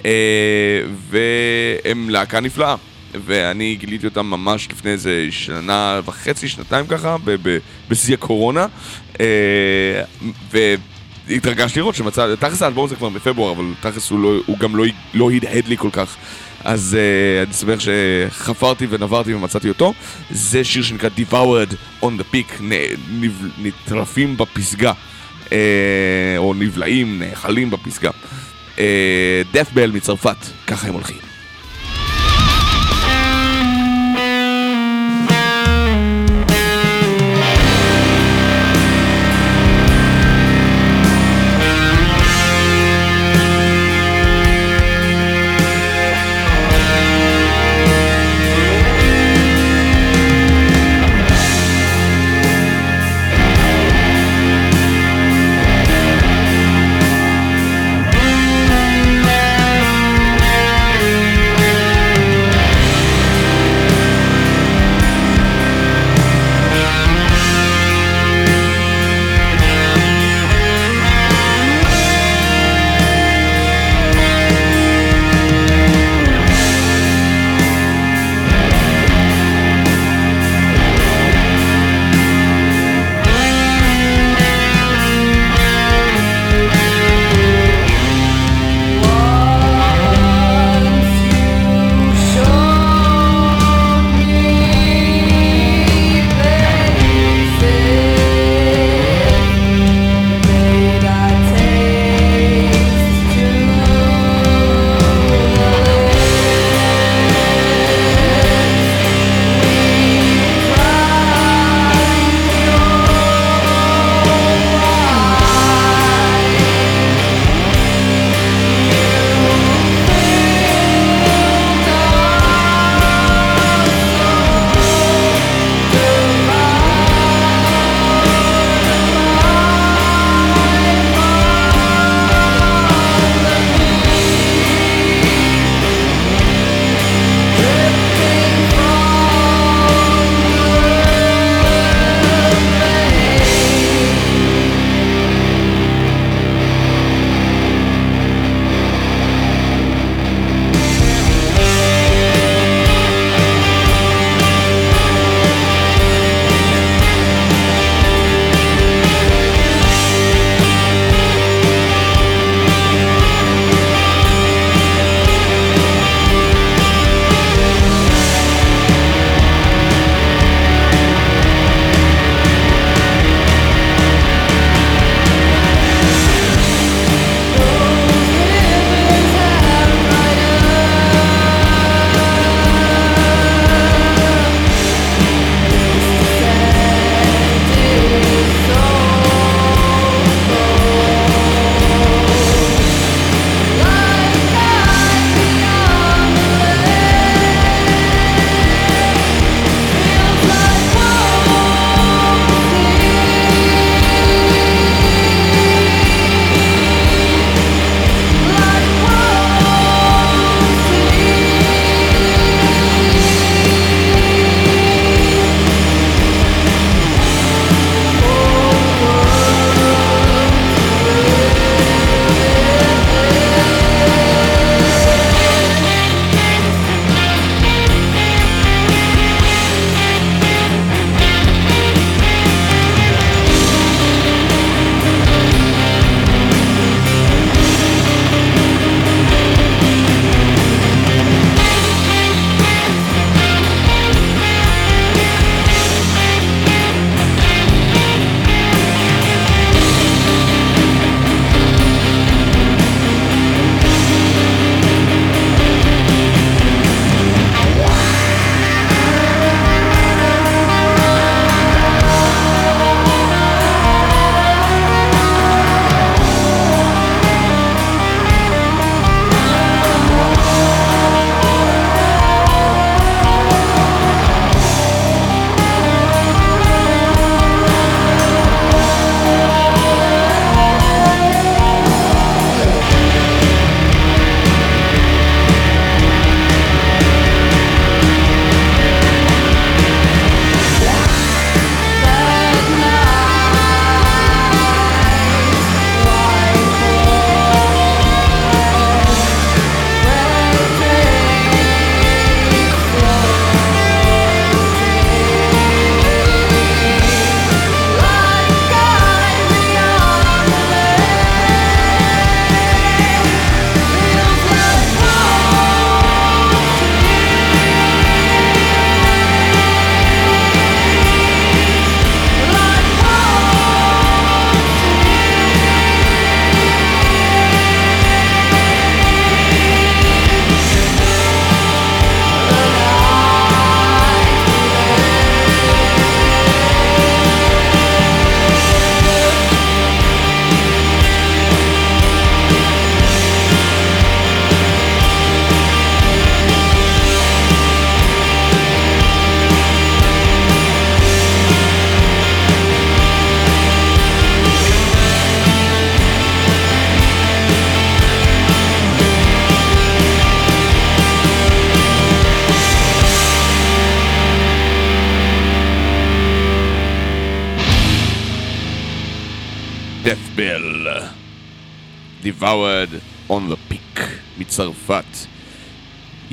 אה, 0.05 0.81
והם 1.11 2.11
להקה 2.11 2.41
נפלאה. 2.41 2.75
ואני 3.25 3.77
גיליתי 3.81 4.07
אותם 4.07 4.27
ממש 4.27 4.69
לפני 4.71 4.91
איזה 4.91 5.27
שנה 5.31 6.01
וחצי, 6.05 6.49
שנתיים 6.49 6.87
ככה, 6.87 7.17
בשיא 7.89 8.15
הקורונה. 8.15 8.67
אה, 9.21 10.03
התרגשתי 11.37 11.79
לראות 11.79 11.95
שמצא, 11.95 12.35
תכלס 12.35 12.63
האלבום 12.63 12.85
הזה 12.85 12.97
כבר 12.97 13.09
בפברואר, 13.09 13.53
אבל 13.53 13.65
תכלס 13.81 14.11
הוא, 14.11 14.21
לא, 14.21 14.41
הוא 14.47 14.59
גם 14.59 14.77
לא, 14.77 14.85
לא 15.15 15.31
הדהד 15.31 15.69
לי 15.69 15.77
כל 15.77 15.91
כך. 15.93 16.17
אז 16.65 16.97
uh, 16.97 17.47
אני 17.47 17.55
שמח 17.55 17.79
שחפרתי 17.81 18.87
ונברתי 18.91 19.35
ומצאתי 19.35 19.69
אותו. 19.69 19.95
זה 20.31 20.65
שיר 20.65 20.83
שנקרא 20.83 21.09
Devoured 21.19 22.03
on 22.05 22.09
the 22.21 22.35
Peak, 22.35 22.63
נטרפים 23.59 24.37
בפסגה, 24.37 24.93
uh, 25.45 25.51
או 26.37 26.55
נבלעים, 26.55 27.19
נאכלים 27.19 27.71
בפסגה. 27.71 28.11
Uh, 28.77 28.81
Death 29.55 29.75
Bell 29.75 29.93
מצרפת, 29.93 30.37
ככה 30.67 30.89
הם 30.89 30.95
הולכים. 30.95 31.30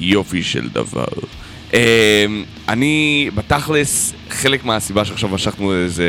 יופי 0.07 0.43
של 0.43 0.69
דבר. 0.69 1.05
אה, 1.71 1.75
אני, 2.69 3.29
בתכלס, 3.35 4.13
חלק 4.29 4.65
מהסיבה 4.65 5.05
שעכשיו 5.05 5.29
משכנו 5.29 5.73
איזה, 5.73 6.05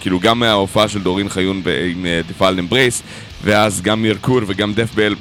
כאילו 0.00 0.20
גם 0.20 0.38
מההופעה 0.38 0.88
של 0.88 1.02
דורין 1.02 1.28
חיון 1.28 1.62
עם 1.90 2.06
דפאל 2.28 2.58
אמברייס, 2.58 3.02
ואז 3.44 3.82
גם 3.82 4.02
Myrkur 4.02 4.40
וגם 4.46 4.74
Deathbell, 4.74 5.14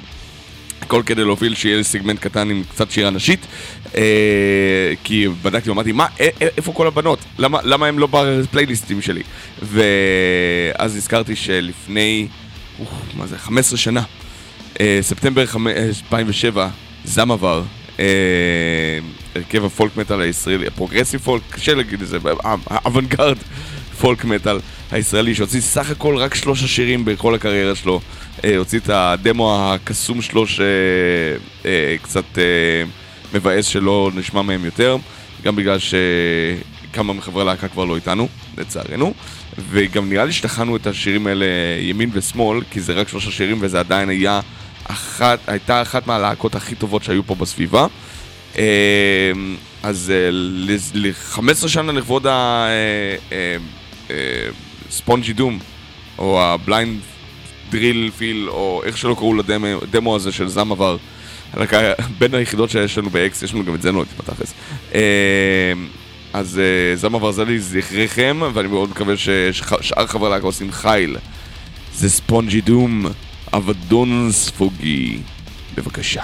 הכל 0.82 1.01
כדי 1.05 1.24
להוביל 1.24 1.55
שיהיה 1.55 1.78
לי 1.78 1.84
סגמנט 1.84 2.20
קטן 2.20 2.49
עם 2.49 2.63
קצת 2.70 2.91
שירה 2.91 3.09
נשית, 3.09 3.39
אה, 3.86 3.96
כי 5.03 5.28
בדקתי 5.41 5.70
ואמרתי, 5.70 5.91
מה, 5.91 6.07
איפה 6.57 6.74
כל 6.74 6.88
הבנות? 6.88 7.20
למה, 7.39 7.88
הם 7.88 7.99
לא 7.99 8.07
בפלייליסטים 8.11 9.01
שלי? 9.01 9.24
ואז 9.61 10.95
נזכרתי 10.95 11.36
שלפני, 11.36 12.28
מה 13.13 13.28
זה, 13.28 13.38
15 13.38 13.78
שנה, 13.78 14.03
אה, 14.74 14.78
ספטמבר 15.01 15.41
2007, 15.41 16.70
זמבר, 17.05 17.63
הרכב 19.36 19.66
ה 19.66 19.72
folk 19.72 19.98
metal 19.98 20.22
הישראלי, 20.22 20.68
ה 20.68 20.72
progressive 20.72 21.20
folk, 21.22 21.41
קשה 21.50 21.74
להגיד 21.74 22.02
את 22.02 22.08
זה, 22.08 22.18
ה 22.68 22.73
avant-garde 22.73 23.38
folk 24.00 24.26
metal 24.26 24.58
הישראלי, 24.91 25.36
שהוציא 25.36 25.62
סך 25.62 25.89
הכל 25.89 26.18
רק 26.18 26.36
שלושה 26.36 26.68
שירים 26.68 27.06
בכל 27.06 27.36
הקריירה 27.36 27.76
שלו. 27.76 28.02
הוציא 28.58 28.80
את 28.80 28.89
הדמו 28.89 29.58
הקסום 29.60 30.22
שלו 30.22 30.46
שקצת 30.48 32.38
מבאס 33.34 33.66
שלא 33.66 34.12
נשמע 34.16 34.41
מהם 34.41 34.66
יותר, 34.66 34.98
גם 35.43 35.56
בגלל 35.56 35.78
שכמה 35.80 37.14
מחברי 37.14 37.46
להקה 37.46 37.68
כבר 37.68 37.86
לא 37.86 37.96
איתנו, 37.96 38.28
לצערנו. 38.58 39.14
וגם 39.70 40.10
נראה 40.10 40.26
לי 40.26 40.32
שטחנו 40.32 40.76
את 40.76 40.88
השירים 40.88 41.28
האלה 41.28 41.46
ימין 41.82 42.10
ושמאל, 42.14 42.62
כי 42.72 42.82
זה 42.82 42.93
רק 42.93 43.08
שלושה 43.08 43.32
שירים 43.32 43.58
וזה 43.62 43.80
עדיין 43.80 44.10
היה 44.10 44.41
אחת, 44.88 45.40
הייתה 45.48 45.82
אחת 45.82 46.08
מהלהקות 46.08 46.56
הכי 46.56 46.76
טובות 46.76 47.04
שהיו 47.04 47.24
פה 47.24 47.36
בסביבה. 47.36 47.88
אז 49.84 50.14
ל-15 50.94 51.68
שנה 51.68 51.92
לכבוד 51.92 52.28
הספונג'י 54.90 55.34
דום, 55.34 55.60
או 56.18 56.44
הבליינד 56.44 57.00
דריל 57.70 58.12
פיל, 58.18 58.50
או 58.50 58.82
איך 58.86 58.98
שלא 58.98 59.14
קראו 59.14 59.34
לדמו 59.34 60.16
הזה 60.16 60.32
של 60.32 60.48
זם 60.48 60.72
עבר. 60.72 60.98
בין 62.18 62.34
היחידות 62.34 62.70
שיש 62.70 62.98
לנו 62.98 63.10
ב-X, 63.10 63.46
יש 63.46 63.54
לנו 63.54 63.66
גם 63.66 63.76
את 63.76 63.82
זה 63.82 63.92
נוטי 63.92 64.12
בתכלס. 64.18 64.54
אז 66.34 66.62
זם 66.96 67.16
עבר 67.16 67.32
זה 67.32 67.46
לי 67.46 67.60
זכריכם, 67.60 68.42
ואני 68.54 68.68
מאוד 68.68 68.90
מקווה 68.90 69.18
ששאר 69.18 70.08
חברי 70.08 70.30
להקה 70.30 70.46
עושים 70.46 70.72
חיל. 70.72 71.18
זה 71.94 72.10
ספונג'י 72.10 72.62
דום. 72.62 73.06
אבדון 73.58 74.32
ספוגי. 74.32 75.18
בבקשה. 75.78 76.24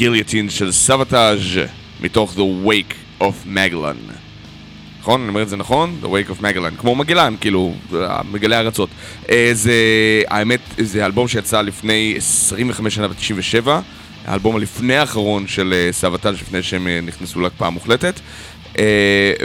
גיליוטין 0.00 0.50
של 0.50 0.72
סבתאז' 0.72 1.40
מתוך 2.00 2.34
The 2.36 2.68
Wake 2.68 3.22
of 3.22 3.46
Magellan. 3.46 4.12
נכון? 5.00 5.20
אני 5.20 5.28
אומר 5.28 5.42
את 5.42 5.48
זה 5.48 5.56
נכון? 5.56 6.00
The 6.02 6.06
Wake 6.06 6.30
of 6.30 6.42
Magellan. 6.42 6.76
כמו 6.78 6.94
מגלן, 6.94 7.34
כאילו, 7.40 7.74
מגלי 8.30 8.56
ארצות. 8.56 8.88
אה, 9.30 9.50
זה, 9.52 9.72
האמת, 10.28 10.60
זה 10.78 11.06
אלבום 11.06 11.28
שיצא 11.28 11.62
לפני 11.62 12.14
25 12.16 12.94
שנה 12.94 13.08
ב-97. 13.08 13.68
האלבום 14.24 14.56
הלפני 14.56 14.96
האחרון 14.96 15.46
של 15.46 15.74
אה, 15.76 15.92
סבתאז' 15.92 16.34
לפני 16.34 16.62
שהם 16.62 16.88
אה, 16.88 17.00
נכנסו 17.00 17.40
להקפאה 17.40 17.70
מוחלטת. 17.70 18.20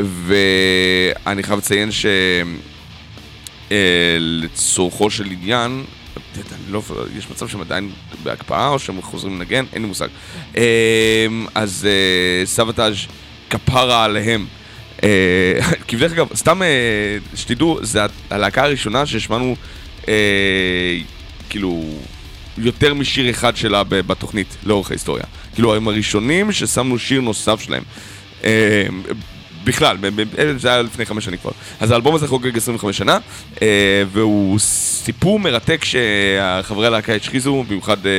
ואני 0.03 1.43
חייב 1.43 1.59
לציין 1.59 1.91
ש... 1.91 2.05
של 5.09 5.25
עניין, 5.31 5.83
לא, 6.69 6.81
יש 7.17 7.29
מצב 7.31 7.47
שהם 7.47 7.61
עדיין 7.61 7.91
בהקפאה 8.23 8.67
או 8.67 8.79
שהם 8.79 9.01
חוזרים 9.01 9.35
לנגן, 9.35 9.65
אין 9.73 9.81
לי 9.81 9.87
מושג. 9.87 10.07
אה, 10.57 11.27
אז 11.55 11.87
אה, 11.89 12.45
סבתאז' 12.45 12.95
כפרה 13.49 14.03
עליהם. 14.03 14.45
אה, 15.03 15.59
כי 15.87 15.95
בדרך 15.95 16.11
אגב, 16.11 16.27
סתם 16.35 16.61
אה, 16.61 17.17
שתדעו, 17.35 17.79
זה 17.81 18.05
הלהקה 18.29 18.63
הראשונה 18.63 19.05
שהשמענו 19.05 19.55
כאילו 21.49 21.83
יותר 22.57 22.93
משיר 22.93 23.29
אחד 23.29 23.55
שלה 23.55 23.83
בתוכנית 23.83 24.57
לאורך 24.63 24.91
ההיסטוריה. 24.91 25.23
כאילו 25.53 25.75
הם 25.75 25.87
הראשונים 25.87 26.51
ששמנו 26.51 26.99
שיר 26.99 27.21
נוסף 27.21 27.61
שלהם. 27.61 27.83
אה, 29.67 29.71
בכלל, 29.71 29.97
זה 30.57 30.69
היה 30.69 30.81
לפני 30.81 31.05
חמש 31.05 31.25
שנים 31.25 31.39
כבר. 31.39 31.51
אז 31.79 31.91
האלבום 31.91 32.15
הזה 32.15 32.27
חוגג 32.27 32.57
25 32.57 32.97
שנה, 32.97 33.17
אה, 33.61 34.03
והוא 34.11 34.59
סיפור 34.59 35.39
מרתק 35.39 35.83
שחברי 35.83 36.87
הלהקה 36.87 37.13
השחיזו, 37.15 37.63
במיוחד 37.67 38.05
אה, 38.05 38.11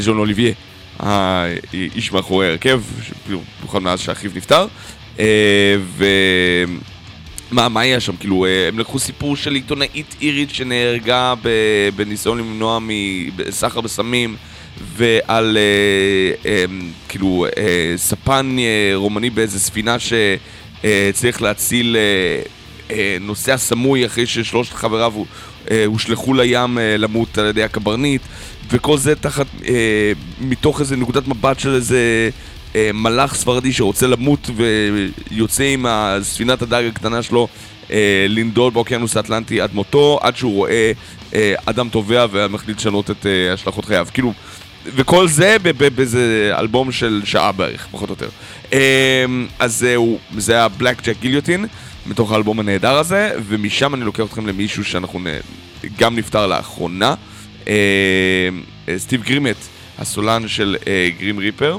ז'ון 0.00 0.18
אוליביה, 0.18 0.52
האיש 0.98 2.12
מאחורי 2.12 2.46
ההרכב, 2.46 2.82
במיוחד 3.28 3.82
מאז 3.82 4.00
שאחיו 4.00 4.30
נפטר. 4.34 4.66
אה, 5.18 5.76
ו... 5.78 6.04
מה, 7.50 7.68
מה 7.68 7.80
היה 7.80 8.00
שם? 8.00 8.16
כאילו, 8.16 8.44
אה, 8.44 8.68
הם 8.68 8.78
לקחו 8.78 8.98
סיפור 8.98 9.36
של 9.36 9.54
עיתונאית 9.54 10.16
אירית 10.20 10.50
שנהרגה 10.50 11.34
בניסיון 11.96 12.38
למנוע 12.38 12.78
מסחר 12.80 13.80
בסמים 13.80 14.36
ועל 14.96 15.56
אה, 15.56 16.50
אה, 16.50 16.64
כאילו 17.08 17.46
אה, 17.56 17.92
ספן 17.96 18.56
אה, 18.58 18.92
רומני 18.94 19.30
באיזה 19.30 19.60
ספינה 19.60 19.96
שהצליח 20.82 21.40
להציל 21.40 21.96
אה, 21.96 22.42
אה, 22.90 23.16
נוסע 23.20 23.56
סמוי 23.56 24.06
אחרי 24.06 24.26
ששלושת 24.26 24.72
חבריו 24.72 25.12
אה, 25.70 25.84
הושלכו 25.86 26.34
לים 26.34 26.78
אה, 26.78 26.96
למות 26.96 27.38
על 27.38 27.46
ידי 27.46 27.62
הקברניט 27.62 28.22
וכל 28.70 28.98
זה 28.98 29.14
תחת, 29.14 29.46
אה, 29.68 30.12
מתוך 30.40 30.80
איזה 30.80 30.96
נקודת 30.96 31.28
מבט 31.28 31.58
של 31.58 31.74
איזה 31.74 32.30
אה, 32.76 32.90
מלאך 32.94 33.34
ספרדי 33.34 33.72
שרוצה 33.72 34.06
למות 34.06 34.50
ויוצא 35.30 35.64
עם 35.64 35.86
הספינת 35.88 36.62
הדג 36.62 36.84
הקטנה 36.88 37.22
שלו 37.22 37.48
אה, 37.90 38.26
לנדוד 38.28 38.74
באוקיינוס 38.74 39.16
האטלנטי 39.16 39.60
עד 39.60 39.70
מותו, 39.74 40.18
עד 40.22 40.36
שהוא 40.36 40.54
רואה 40.54 40.92
אה, 41.34 41.54
אדם 41.66 41.88
טובע 41.88 42.26
ומחליט 42.30 42.78
לשנות 42.78 43.10
את 43.10 43.26
אה, 43.26 43.52
השלכות 43.52 43.84
חייו. 43.84 44.06
כאילו, 44.12 44.32
וכל 44.94 45.28
זה 45.28 45.56
באיזה 45.96 46.52
אלבום 46.58 46.92
של 46.92 47.22
שעה 47.24 47.52
בערך, 47.52 47.86
פחות 47.90 48.08
או 48.08 48.14
יותר. 48.14 48.28
אה, 48.72 49.24
אז 49.58 49.76
זהו, 49.78 50.18
זה 50.38 50.52
היה 50.52 50.68
בלק 50.68 51.02
ג'ק 51.02 51.16
גיליוטין, 51.20 51.66
מתוך 52.06 52.32
האלבום 52.32 52.60
הנהדר 52.60 52.98
הזה, 52.98 53.30
ומשם 53.46 53.94
אני 53.94 54.04
לוקח 54.04 54.24
אתכם 54.24 54.46
למישהו 54.46 54.84
שאנחנו 54.84 55.18
נ... 55.18 55.24
גם 55.98 56.16
נפטר 56.16 56.46
לאחרונה, 56.46 57.14
אה, 57.68 57.74
אה, 58.88 58.98
סטיב 58.98 59.22
גרימט, 59.22 59.56
הסולן 59.98 60.48
של 60.48 60.76
אה, 60.86 61.08
גרים 61.18 61.38
ריפר. 61.38 61.78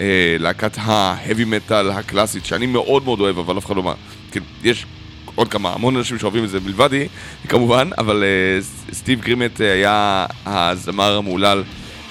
אה, 0.00 0.36
להקת 0.38 0.72
ההאבי 0.76 1.44
מטאל 1.44 1.90
הקלאסית, 1.90 2.44
שאני 2.46 2.66
מאוד 2.66 3.04
מאוד 3.04 3.20
אוהב, 3.20 3.38
אבל 3.38 3.58
אף 3.58 3.66
אחד 3.66 3.76
לא 3.76 3.82
מה... 3.82 3.94
כאילו, 4.30 4.44
יש 4.64 4.86
עוד 5.34 5.48
כמה, 5.48 5.72
המון 5.72 5.96
אנשים 5.96 6.18
שאוהבים 6.18 6.44
את 6.44 6.48
זה 6.50 6.60
מלבדי, 6.60 7.08
כמובן, 7.48 7.90
אבל 7.98 8.24
אה, 8.24 8.62
סטיב 8.94 9.20
גרימט 9.20 9.60
אה, 9.60 9.72
היה 9.72 10.26
הזמר 10.46 11.16
המהולל 11.16 11.62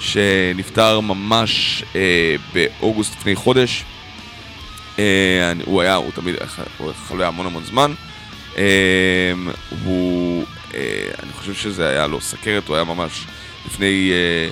שנפטר 0.02 1.00
ממש 1.00 1.82
אה, 1.94 2.34
באוגוסט 2.52 3.16
לפני 3.18 3.34
חודש. 3.34 3.84
אה, 4.98 5.04
אני- 5.50 5.62
הוא 5.66 5.80
היה, 5.82 5.94
הוא 5.94 6.10
תמיד, 6.14 6.34
הוא 6.78 6.92
חולה 7.08 7.28
המון 7.28 7.46
המון 7.46 7.64
זמן. 7.64 7.92
אה, 8.56 8.62
הוא, 9.84 10.44
אה, 10.74 10.80
אני 11.22 11.32
חושב 11.32 11.54
שזה 11.54 11.88
היה 11.88 12.06
לו 12.06 12.20
סכרת, 12.20 12.68
הוא 12.68 12.76
היה 12.76 12.84
ממש 12.84 13.24
לפני 13.66 14.10
אה, 14.12 14.48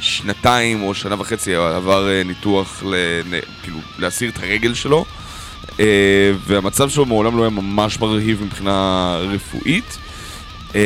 שנתיים 0.00 0.82
או 0.82 0.94
שנה 0.94 1.20
וחצי 1.20 1.54
עבר 1.54 2.08
אה, 2.10 2.22
ניתוח 2.24 2.82
לנ- 2.82 3.34
כאילו, 3.62 3.78
להסיר 3.98 4.30
את 4.30 4.38
הרגל 4.42 4.74
שלו. 4.74 5.04
אה, 5.80 5.84
והמצב 6.46 6.90
שלו 6.90 7.04
מעולם 7.06 7.36
לא 7.36 7.42
היה 7.42 7.50
ממש 7.50 8.00
מרהיב 8.00 8.42
מבחינה 8.42 9.16
רפואית. 9.34 9.98
אה, 10.74 10.80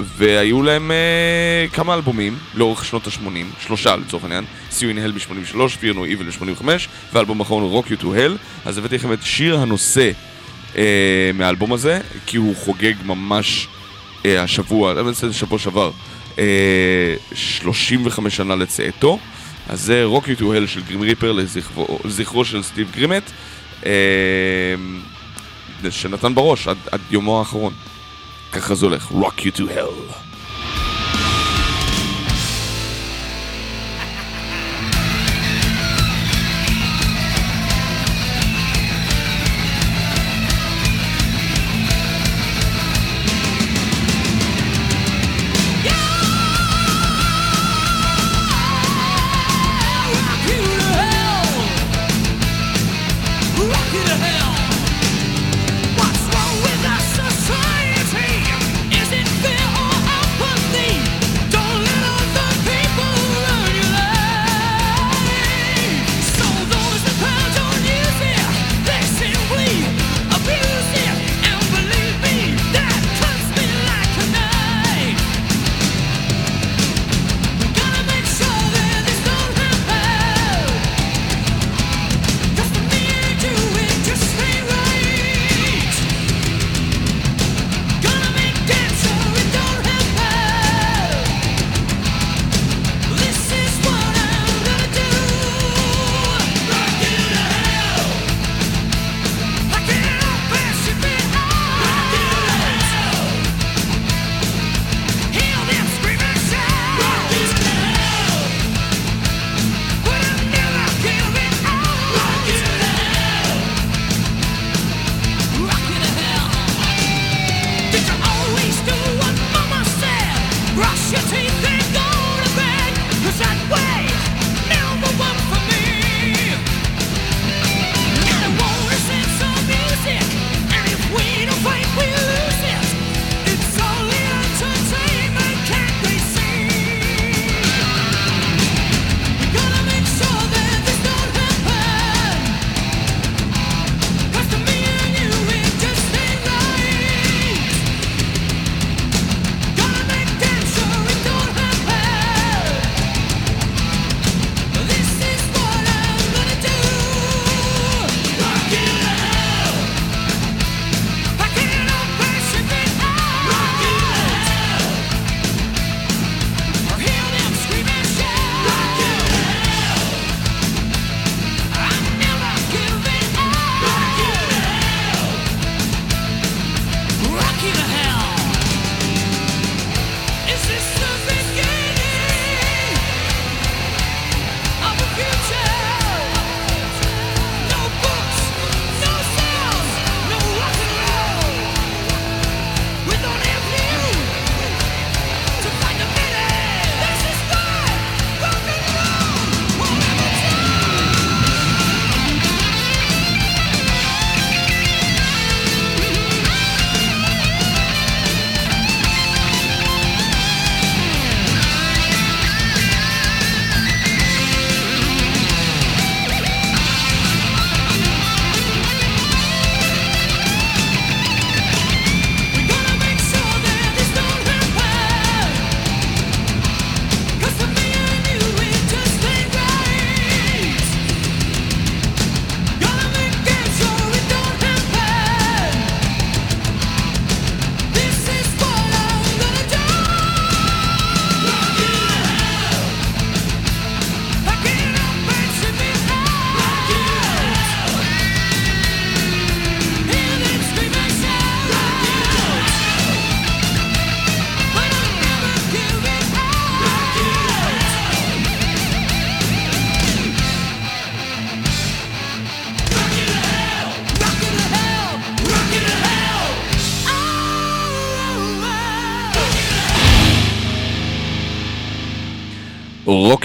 והיו 0.00 0.62
להם 0.62 0.90
אה, 0.90 1.66
כמה 1.72 1.94
אלבומים 1.94 2.38
לאורך 2.54 2.84
שנות 2.84 3.06
ה-80, 3.06 3.62
שלושה 3.66 3.96
לצורך 3.96 4.24
העניין, 4.24 4.44
You 4.70 4.80
in 4.80 4.98
Hell 4.98 5.12
ב-83, 5.12 5.54
Fear 5.54 5.94
No 5.94 5.98
Evil 5.98 6.42
ב-85, 6.42 6.64
והאלבום 7.12 7.40
האחרון 7.40 7.82
Rock 7.82 7.86
You 7.86 8.02
to 8.02 8.04
Hell, 8.04 8.38
אז 8.64 8.78
הבאתי 8.78 8.94
לכם 8.94 9.12
את 9.12 9.22
שיר 9.22 9.58
הנושא 9.58 10.10
אה, 10.76 11.30
מהאלבום 11.34 11.72
הזה, 11.72 12.00
כי 12.26 12.36
הוא 12.36 12.56
חוגג 12.56 12.94
ממש 13.04 13.68
אה, 14.26 14.42
השבוע, 14.42 14.92
אני 14.92 15.02
מנסה 15.02 15.32
שבוע 15.32 15.58
שעבר, 15.58 15.90
אה, 16.38 17.14
35 17.34 18.36
שנה 18.36 18.56
לצאתו, 18.56 19.18
אז 19.68 19.80
זה 19.80 20.06
Rock 20.16 20.24
You 20.24 20.40
to 20.40 20.42
Hell 20.42 20.66
של 20.66 20.82
גרים 20.82 21.00
ריפר 21.00 21.32
לזכרו, 21.32 21.98
לזכרו 22.04 22.44
של 22.44 22.62
סטיב 22.62 22.90
גרימט, 22.96 23.30
אה, 23.86 23.92
שנתן 25.90 26.34
בראש 26.34 26.68
עד, 26.68 26.76
עד 26.92 27.00
יומו 27.10 27.38
האחרון. 27.38 27.72
ככה 28.51 28.75
זה 28.75 28.85
הולך, 28.85 29.11
Rock 29.11 29.39
You 29.39 29.57
to 29.57 29.61
Hell. 29.61 30.26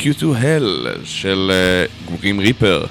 You 0.04 0.20
to 0.20 0.24
Hell 0.24 1.06
של 1.06 1.51
אה, 1.54 2.16
גרים 2.18 2.39
ריפר 2.39 2.86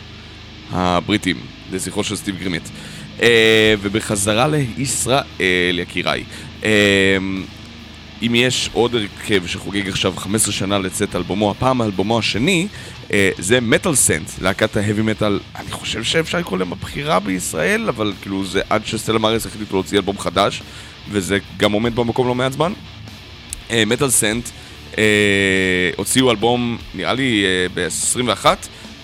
הבריטים, 0.71 1.37
לזכרו 1.73 2.05
של 2.05 2.17
סטיב 2.17 2.39
גרימט. 2.39 2.69
אה, 3.23 3.75
ובחזרה 3.83 4.49
לישראל, 4.49 5.79
יקיריי. 5.79 6.25
אה, 6.65 7.17
אם 8.23 8.35
יש 8.35 8.71
עוד 8.73 8.95
הרכב 8.95 9.47
שחוגג 9.47 9.89
עכשיו 9.89 10.13
15 10.17 10.53
שנה 10.53 10.79
לצאת 10.79 11.17
אלבומו, 11.17 11.51
הפעם 11.51 11.83
אלבומו 11.83 12.19
השני, 12.19 12.69
זה 13.39 13.61
מטאל 13.61 13.95
סנט, 13.95 14.31
להקת 14.41 14.77
ההאבי 14.77 15.03
מטאל, 15.03 15.41
אני 15.57 15.71
חושב 15.71 16.05
שאפשר 16.05 16.39
לקרוא 16.39 16.59
להם 16.59 16.73
הבחירה 16.73 17.21
בישראל, 17.21 17.89
אבל 17.89 18.13
כאילו 18.23 18.45
זה 18.45 18.61
עד 18.71 18.87
שסטלה 18.87 19.19
מאריס 19.19 19.47
החליטו 19.47 19.77
להוציא 19.77 19.99
אלבום 19.99 20.19
חדש, 20.19 20.63
וזה 21.11 21.39
גם 21.57 21.73
עומד 21.73 21.97
במקום 21.97 22.27
לא 22.27 22.35
מעט 22.35 22.53
זמן. 22.53 22.73
Metalscent 23.71 24.49
אה, 24.99 25.91
הוציאו 25.97 26.31
אלבום, 26.31 26.79
נראה 26.95 27.15
לי 27.15 27.45
אה, 27.45 27.67
ב-21, 27.75 28.47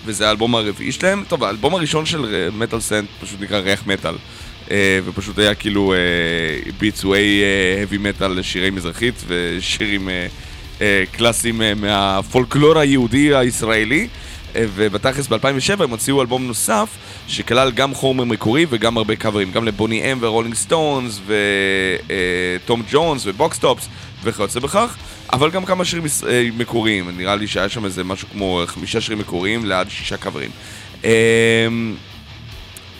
וזה 0.04 0.28
האלבום 0.28 0.54
הרביעי 0.54 0.92
שלהם. 0.92 1.24
טוב, 1.28 1.44
האלבום 1.44 1.74
הראשון 1.74 2.06
של 2.06 2.50
Metalscent 2.52 3.08
פשוט 3.20 3.40
נקרא 3.40 3.58
ריח 3.58 3.86
מטאל. 3.86 4.14
אה, 4.70 4.98
ופשוט 5.04 5.38
היה 5.38 5.54
כאילו 5.54 5.92
אה, 5.92 6.70
ביצועי 6.78 7.42
heavy 7.84 7.96
metal 7.96 8.28
לשירי 8.28 8.70
מזרחית 8.70 9.14
ושירים 9.26 10.08
אה, 10.08 10.26
אה, 10.80 11.04
קלאסיים 11.12 11.62
אה, 11.62 11.74
מהפולקלור 11.74 12.78
היהודי 12.78 13.34
הישראלי. 13.34 14.08
אה, 14.56 14.64
ובתכלס 14.74 15.26
ב-2007 15.26 15.82
הם 15.82 15.90
הוציאו 15.90 16.20
אלבום 16.20 16.46
נוסף 16.46 16.88
שכלל 17.28 17.70
גם 17.70 17.94
חומר 17.94 18.24
מקורי 18.24 18.66
וגם 18.70 18.96
הרבה 18.96 19.16
קאברים, 19.16 19.52
גם 19.52 19.64
לבוני 19.64 20.12
אם 20.12 20.18
ורולינג 20.20 20.54
סטונס 20.54 21.20
וטום 21.26 22.82
ג'ונס 22.90 23.22
ובוקס 23.26 23.61
טופס 23.61 23.88
וכיוצא 24.24 24.60
בכך, 24.60 24.96
אבל 25.32 25.50
גם 25.50 25.64
כמה 25.64 25.84
שירים 25.84 26.04
אה, 26.28 26.48
מקוריים, 26.58 27.18
נראה 27.18 27.36
לי 27.36 27.46
שהיה 27.46 27.68
שם 27.68 27.84
איזה 27.84 28.04
משהו 28.04 28.28
כמו 28.32 28.62
חמישה 28.66 29.00
שירים 29.00 29.18
מקוריים 29.18 29.66
ליד 29.66 29.90
שישה 29.90 30.16
קאברים. 30.16 30.50
אה, 31.04 31.68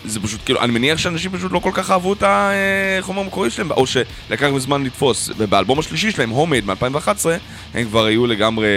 זה 0.05 0.19
פשוט 0.19 0.39
כאילו, 0.45 0.61
אני 0.61 0.71
מניח 0.71 0.97
שאנשים 0.97 1.31
פשוט 1.31 1.51
לא 1.51 1.59
כל 1.59 1.71
כך 1.73 1.91
אהבו 1.91 2.13
את 2.13 2.23
החומר 2.25 3.21
המקורי 3.21 3.49
שלהם, 3.49 3.71
או 3.71 3.87
שלקח 3.87 4.43
להם 4.43 4.59
זמן 4.59 4.83
לתפוס. 4.83 5.29
ובאלבום 5.37 5.79
השלישי 5.79 6.11
שלהם, 6.11 6.29
הומייד 6.29 6.65
מ-2011, 6.65 7.25
הם 7.73 7.85
כבר 7.85 8.05
היו 8.05 8.27
לגמרי 8.27 8.67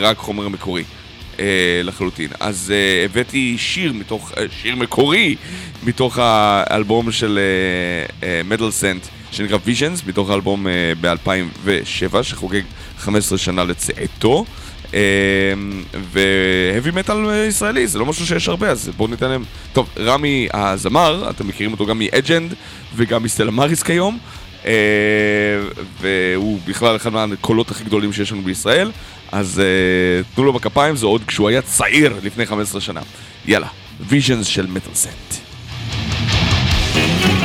רק 0.00 0.16
חומר 0.16 0.48
מקורי. 0.48 0.84
אה, 1.40 1.80
לחלוטין. 1.84 2.30
אז 2.40 2.72
הבאתי 3.04 3.58
שיר 3.58 3.92
מתוך, 3.92 4.32
שיר 4.62 4.76
מקורי 4.76 5.36
מתוך 5.82 6.18
האלבום 6.18 7.12
של 7.12 7.38
Metalscent 8.44 9.02
שנקרא 9.30 9.58
Visions, 9.64 10.02
מתוך 10.06 10.30
האלבום 10.30 10.66
אה, 10.66 10.92
ב-2007 11.00 12.22
שחוגג 12.22 12.62
15 12.98 13.38
שנה 13.38 13.64
לצאתו. 13.64 14.44
ו 16.12 16.25
heavy 16.25 16.90
metal 16.94 17.16
ישראלי, 17.48 17.86
זה 17.86 17.98
לא 17.98 18.06
משהו 18.06 18.26
שיש 18.26 18.48
הרבה, 18.48 18.70
אז 18.70 18.90
בואו 18.96 19.10
ניתן 19.10 19.28
להם... 19.28 19.44
טוב, 19.72 19.88
רמי 19.98 20.48
הזמר, 20.52 21.30
אתם 21.30 21.48
מכירים 21.48 21.72
אותו 21.72 21.86
גם 21.86 21.98
מ 21.98 22.06
Edgend 22.06 22.54
וגם 22.96 23.22
מ 23.22 23.26
Stella 23.26 23.50
Maris 23.50 23.82
כיום, 23.82 24.18
אה, 24.66 24.72
והוא 26.00 26.58
בכלל 26.66 26.96
אחד 26.96 27.12
מהקולות 27.12 27.70
הכי 27.70 27.84
גדולים 27.84 28.12
שיש 28.12 28.32
לנו 28.32 28.42
בישראל, 28.42 28.90
אז 29.32 29.60
אה, 29.60 30.22
תנו 30.34 30.44
לו 30.44 30.52
בכפיים, 30.52 30.96
זה 30.96 31.06
עוד 31.06 31.22
כשהוא 31.26 31.48
היה 31.48 31.62
צעיר 31.62 32.14
לפני 32.22 32.46
15 32.46 32.80
שנה. 32.80 33.00
יאללה, 33.46 33.68
ויז'נס 34.00 34.46
של 34.46 34.66
מטאל 34.66 34.94
סנט. 34.94 35.48
I'm 36.98 37.37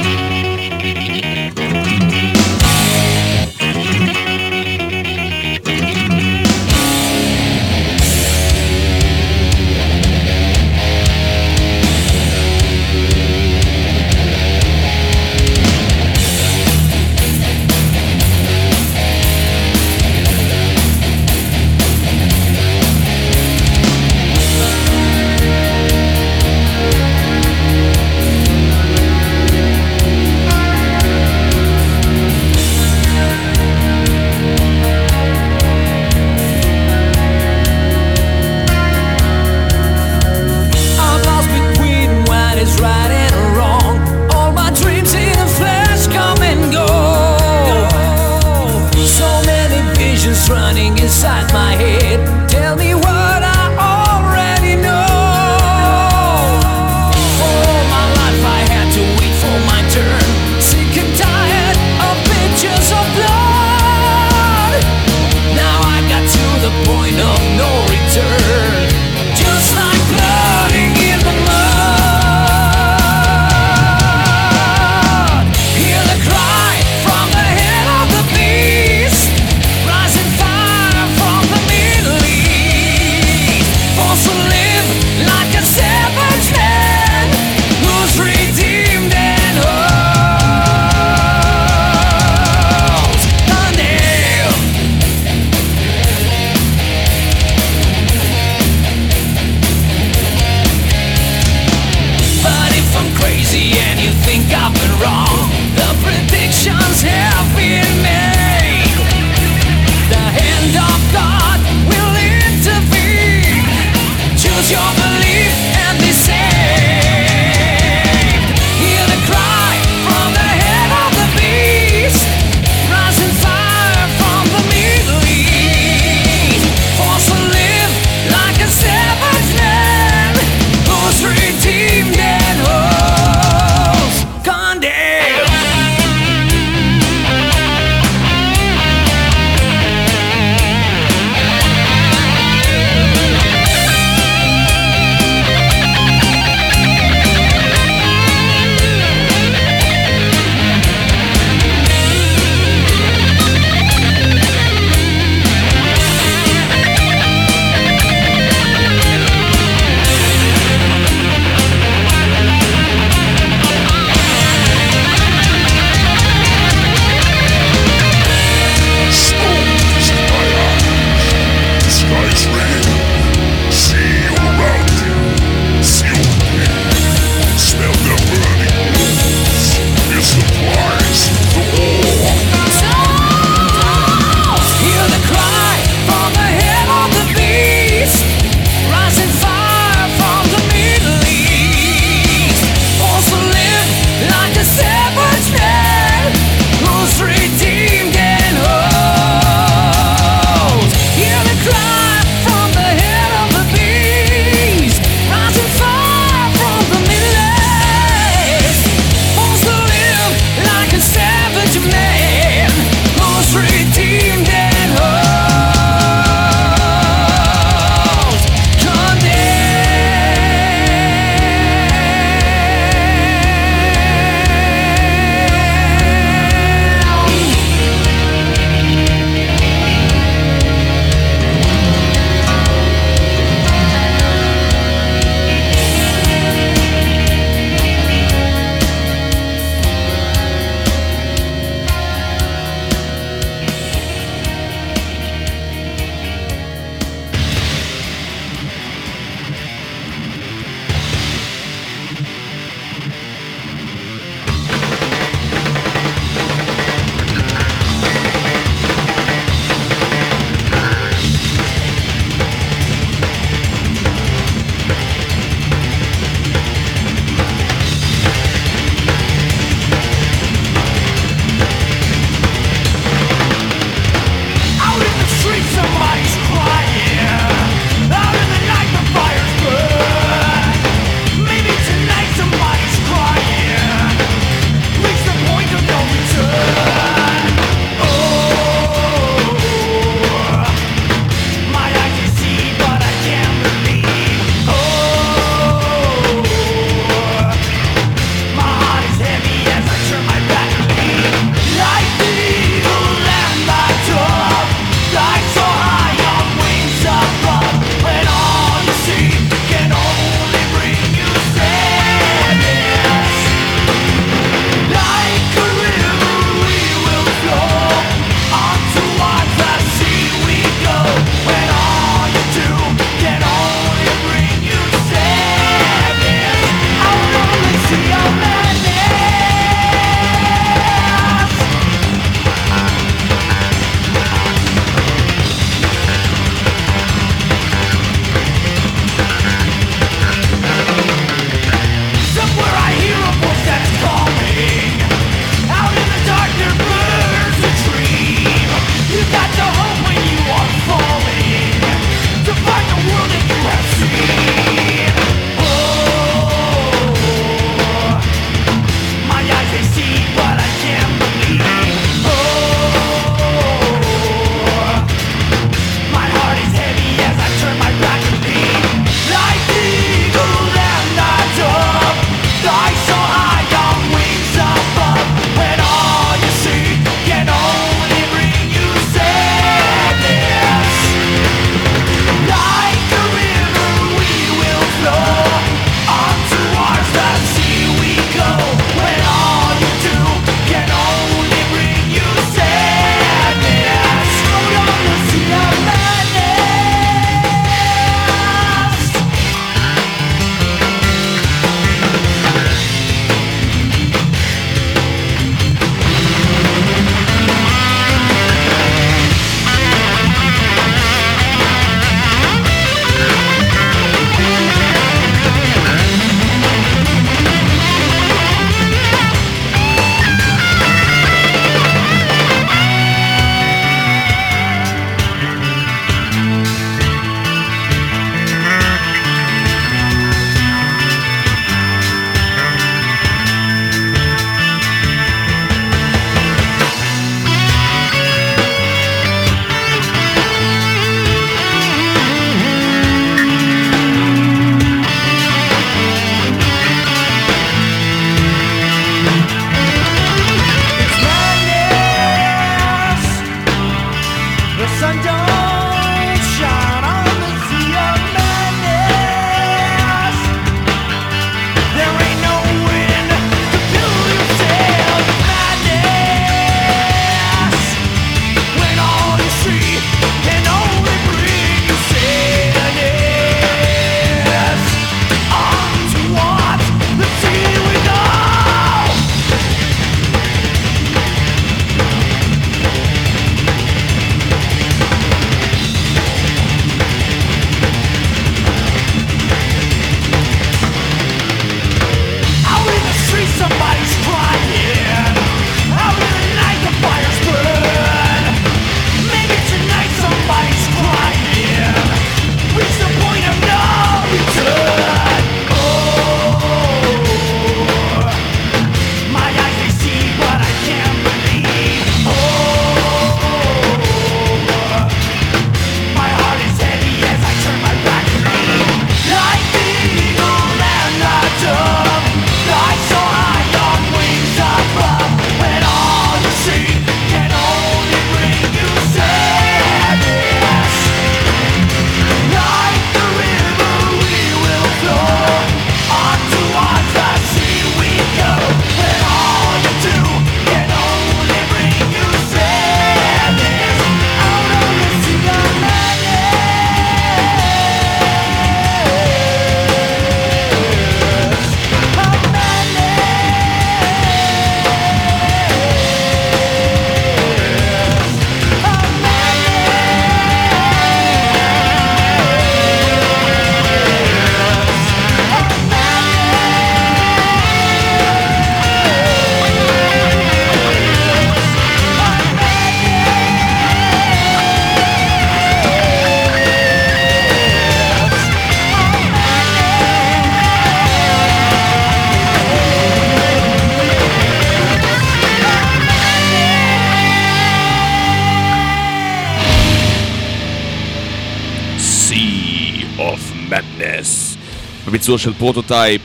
בביצוע 595.23 595.37
של 595.37 595.53
Prototype, 595.53 596.21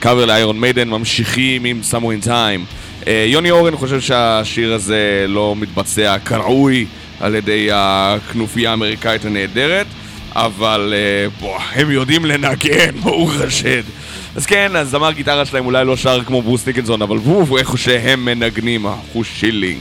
קאבר 0.00 0.24
ל 0.24 0.31
Iron 0.31 0.60
Maiden, 0.60 0.88
ממשיכים 0.88 1.64
עם 1.64 1.80
in 1.92 2.26
Time. 2.26 2.74
אה, 3.06 3.24
יוני 3.28 3.50
אורן 3.50 3.76
חושב 3.76 4.00
שהשיר 4.00 4.74
הזה 4.74 5.24
לא 5.28 5.54
מתבצע 5.56 6.18
כראוי 6.18 6.86
על 7.20 7.34
ידי 7.34 7.68
הכנופיה 7.72 8.70
האמריקאית 8.70 9.24
הנהדרת, 9.24 9.86
אבל 10.32 10.94
אה, 10.96 11.28
בוא, 11.40 11.58
הם 11.72 11.90
יודעים 11.90 12.24
לנגן, 12.24 12.90
ברוך 13.02 13.40
השד. 13.40 13.82
אז 14.36 14.46
כן, 14.46 14.72
הזמר 14.74 15.12
גיטרה 15.12 15.44
שלהם 15.44 15.66
אולי 15.66 15.84
לא 15.84 15.96
שר 15.96 16.24
כמו 16.24 16.42
ברוס 16.42 16.66
דיקינסון, 16.66 17.02
אבל 17.02 17.16
וואו, 17.16 17.58
איך 17.58 17.78
שהם 17.78 18.24
מנגנים, 18.24 18.86
אחושילינג. 18.86 19.80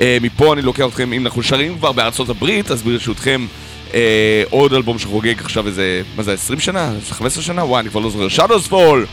אה, 0.00 0.18
מפה 0.22 0.52
אני 0.52 0.62
לוקח 0.62 0.86
אתכם, 0.88 1.12
אם 1.12 1.26
אנחנו 1.26 1.42
שרים 1.42 1.78
כבר 1.78 1.92
בארצות 1.92 2.28
הברית, 2.28 2.70
אז 2.70 2.82
ברשותכם 2.82 3.46
אה, 3.94 4.42
עוד 4.50 4.72
אלבום 4.72 4.98
שחוגג 4.98 5.40
עכשיו 5.40 5.66
איזה, 5.66 6.02
מה 6.16 6.22
זה, 6.22 6.32
20 6.32 6.60
שנה? 6.60 6.92
15 7.10 7.42
שנה? 7.42 7.64
וואי, 7.64 7.80
אני 7.80 7.90
כבר 7.90 8.00
לא 8.00 8.10
זוכר. 8.10 8.46
Shadows 8.46 8.70
Fall! 8.70 9.06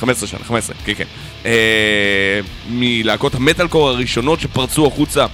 15 0.00 0.28
שנה, 0.28 0.44
15, 0.44 0.76
כן, 0.84 0.94
כן. 0.94 1.04
אה, 1.46 2.40
מלהקות 2.70 3.34
המטאלקור 3.34 3.88
הראשונות 3.88 4.40
שפרצו 4.40 4.86
החוצה. 4.86 5.26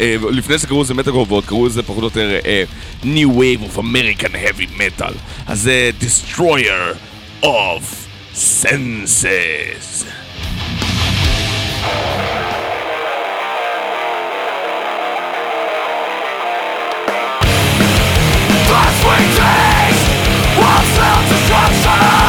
אה, 0.00 0.16
לפני 0.30 0.58
זה 0.58 0.66
קראו 0.66 0.82
לזה 0.82 0.94
מטאלקור 0.94 1.26
ועוד 1.28 1.44
קראו 1.44 1.66
לזה 1.66 1.82
פחות 1.82 1.98
או 1.98 2.04
יותר 2.04 2.38
אה, 2.46 2.64
New 3.02 3.28
Wave 3.38 3.74
of 3.74 3.78
American 3.78 4.32
Heavy 4.32 4.78
Metal. 4.78 5.12
אז 5.46 5.60
זה 5.60 5.90
Destroyer 6.00 6.96
of 7.44 7.82
Senses. 8.34 10.04
What's 21.54 21.86
up? 21.86 22.23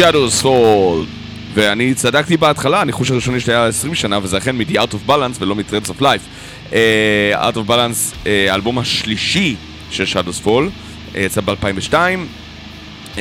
Shadows 0.00 0.42
Fall. 0.42 1.06
ואני 1.54 1.94
צדקתי 1.94 2.36
בהתחלה, 2.36 2.80
הניחוש 2.80 3.10
הראשוני 3.10 3.40
שלי 3.40 3.54
היה 3.54 3.66
20 3.66 3.94
שנה, 3.94 4.18
וזה 4.22 4.38
אכן 4.38 4.56
מ-The 4.56 4.74
Art 4.74 4.92
of 4.92 5.10
Balance 5.10 5.36
ולא 5.40 5.54
מ-Threads 5.54 5.88
of 5.88 6.02
Life. 6.02 6.22
Uh, 6.70 6.74
Art 7.34 7.56
of 7.56 7.68
Balance, 7.68 8.14
uh, 8.24 8.26
האלבום 8.50 8.78
השלישי 8.78 9.56
של 9.90 10.04
Shadows 10.04 10.46
Fall, 10.46 10.48
uh, 11.14 11.18
יצא 11.18 11.40
ב-2002, 11.40 11.94
uh, 13.14 13.18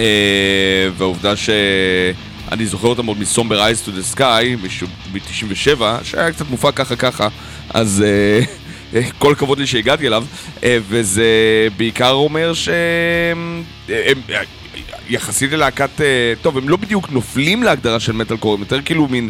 והעובדה 0.98 1.34
שאני 1.36 2.66
זוכר 2.66 2.88
אותם 2.88 3.06
עוד 3.06 3.18
מ-Somber 3.20 3.56
Eyes 3.56 3.88
to 3.88 3.90
the 3.90 4.18
Sky, 4.18 4.68
ב-97, 5.14 5.82
שהיה 6.04 6.32
קצת 6.32 6.50
מופע 6.50 6.72
ככה 6.72 6.96
ככה, 6.96 7.28
אז 7.70 8.04
uh, 8.94 8.98
כל 9.18 9.32
הכבוד 9.32 9.60
לי 9.60 9.68
שהגעתי 9.68 10.08
אליו, 10.08 10.26
uh, 10.58 10.64
וזה 10.90 11.28
בעיקר 11.78 12.12
אומר 12.12 12.54
שהם... 12.54 13.64
יחסית 15.10 15.52
ללהקת, 15.52 16.02
אה, 16.02 16.34
טוב, 16.42 16.58
הם 16.58 16.70
לא 16.70 16.78
בדיוק 16.78 17.10
נופלים 17.10 17.64
להגדרה 17.64 18.00
של 18.00 18.12
מטאל 18.12 18.38
קור, 18.38 18.54
הם 18.54 18.60
יותר 18.60 18.82
כאילו 18.82 19.08
מין 19.08 19.30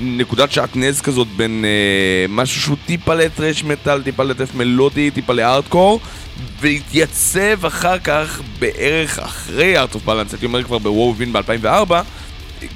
נקודת 0.00 0.52
שעטנז 0.52 1.00
כזאת 1.00 1.28
בין 1.36 1.64
אה, 1.64 2.26
משהו 2.28 2.60
שהוא 2.60 2.76
טיפה 2.86 3.14
ל 3.14 3.21
thrash 3.21 3.64
metal, 3.64 4.02
טיפה 4.02 4.22
ל 4.22 4.27
death 4.27 4.54
מלודי, 4.54 5.10
טיפה 5.10 5.32
לארטקור, 5.32 6.00
והתייצב 6.60 7.66
אחר 7.66 7.98
כך 7.98 8.40
בערך 8.58 9.18
אחרי 9.18 9.78
Art 9.78 9.94
of 9.94 10.04
Balance, 10.04 10.32
הייתי 10.32 10.46
אומר 10.46 10.62
כבר 10.62 10.78
בוו-וין 10.78 11.32
ב-2004, 11.32 11.92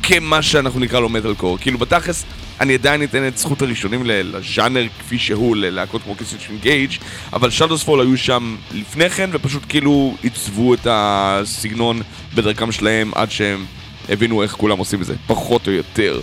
כמה 0.02 0.42
שאנחנו 0.42 0.80
נקרא 0.80 1.00
לו 1.00 1.08
מטאל 1.08 1.34
קור. 1.34 1.58
כאילו 1.58 1.78
בתכלס, 1.78 2.24
אני 2.62 2.74
עדיין 2.74 3.02
אתן 3.02 3.26
את 3.28 3.38
זכות 3.38 3.62
הראשונים 3.62 4.02
לז'אנר 4.04 4.86
כפי 4.98 5.18
שהוא, 5.18 5.56
ללהקות 5.56 6.02
כמו 6.02 6.14
Killswitch 6.14 6.46
Engage, 6.50 6.90
אבל 7.32 7.50
Shadows 7.50 7.82
Fall 7.82 8.00
היו 8.00 8.16
שם 8.16 8.56
לפני 8.74 9.10
כן, 9.10 9.30
ופשוט 9.32 9.62
כאילו 9.68 10.14
עיצבו 10.22 10.74
את 10.74 10.86
הסגנון 10.90 12.00
בדרכם 12.34 12.72
שלהם 12.72 13.10
עד 13.14 13.30
שהם 13.30 13.64
הבינו 14.08 14.42
איך 14.42 14.52
כולם 14.52 14.78
עושים 14.78 15.00
את 15.00 15.06
זה, 15.06 15.14
פחות 15.26 15.66
או 15.66 15.72
יותר. 15.72 16.20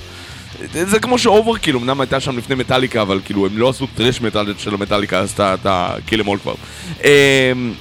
זה 0.73 0.99
כמו 0.99 1.17
ש 1.17 1.28
Overkill, 1.28 1.75
אמנם 1.75 2.01
הייתה 2.01 2.19
שם 2.19 2.37
לפני 2.37 2.55
מטאליקה, 2.55 3.01
אבל 3.01 3.19
כאילו 3.25 3.45
הם 3.45 3.57
לא 3.57 3.69
עשו 3.69 3.87
thrash 3.95 4.21
metal 4.21 4.53
של 4.57 4.73
המטאליקה, 4.73 5.19
אז 5.19 5.31
אתה, 5.31 5.95
Kill 6.05 6.21
'Em 6.21 6.30
All 6.30 6.39
כבר. 6.39 6.55
אמ, 7.03 7.73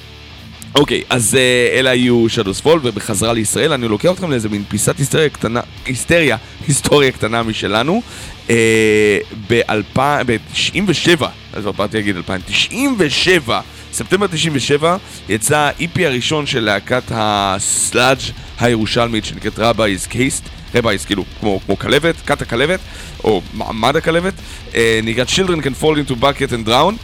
אוקיי, 0.74 1.02
אז 1.10 1.34
אה, 1.34 1.78
אלה 1.78 1.90
היו 1.90 2.26
Shadows 2.26 2.64
Fall, 2.64 2.78
ובחזרה 2.82 3.32
לישראל 3.32 3.72
אני 3.72 3.88
לוקח 3.88 4.10
אתכם 4.10 4.30
לאיזה 4.30 4.48
מין 4.48 4.64
פיסת 4.68 4.98
היסטריה 4.98 5.28
קטנה, 5.28 5.60
היסטריה, 5.86 6.36
היסטוריה 6.66 7.12
קטנה 7.12 7.42
משלנו. 7.42 8.02
אה, 8.50 9.18
ב-97, 9.48 11.24
אז 11.52 11.62
כבר 11.62 11.72
באתי 11.72 11.96
להגיד 11.96 12.16
2097, 12.16 13.60
ספטמבר 13.92 14.26
97, 14.26 14.96
יצא 15.28 15.58
ה-EP 15.58 16.00
הראשון 16.04 16.46
של 16.46 16.60
להקת 16.60 17.02
ה 17.10 17.26
sludge 17.26 18.18
הירושלמית 18.60 19.24
שנקראת 19.24 19.58
Rabies 19.58 20.06
Caste. 20.06 20.48
Rabies, 20.74 21.04
כאילו, 21.04 21.24
כמו, 21.40 21.60
כמו 21.66 21.78
כלבת, 21.78 22.14
כת 22.26 22.42
הכלבת, 22.42 22.80
או 23.24 23.42
מעמד 23.54 23.96
הכלבת, 23.96 24.34
אה, 24.74 25.00
נקראת 25.02 25.28
Children 25.28 25.62
can 25.62 25.82
fall 25.82 26.08
into 26.08 26.22
bucket 26.22 26.52
and 26.52 26.68
drown. 26.68 26.94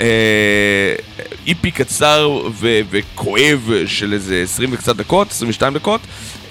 אה, 0.00 0.94
EP 1.46 1.70
קצר 1.70 2.48
וכואב 2.90 3.70
של 3.86 4.12
איזה 4.12 4.40
20 4.42 4.72
וקצת 4.72 4.96
דקות, 4.96 5.30
22 5.30 5.74
דקות. 5.74 6.00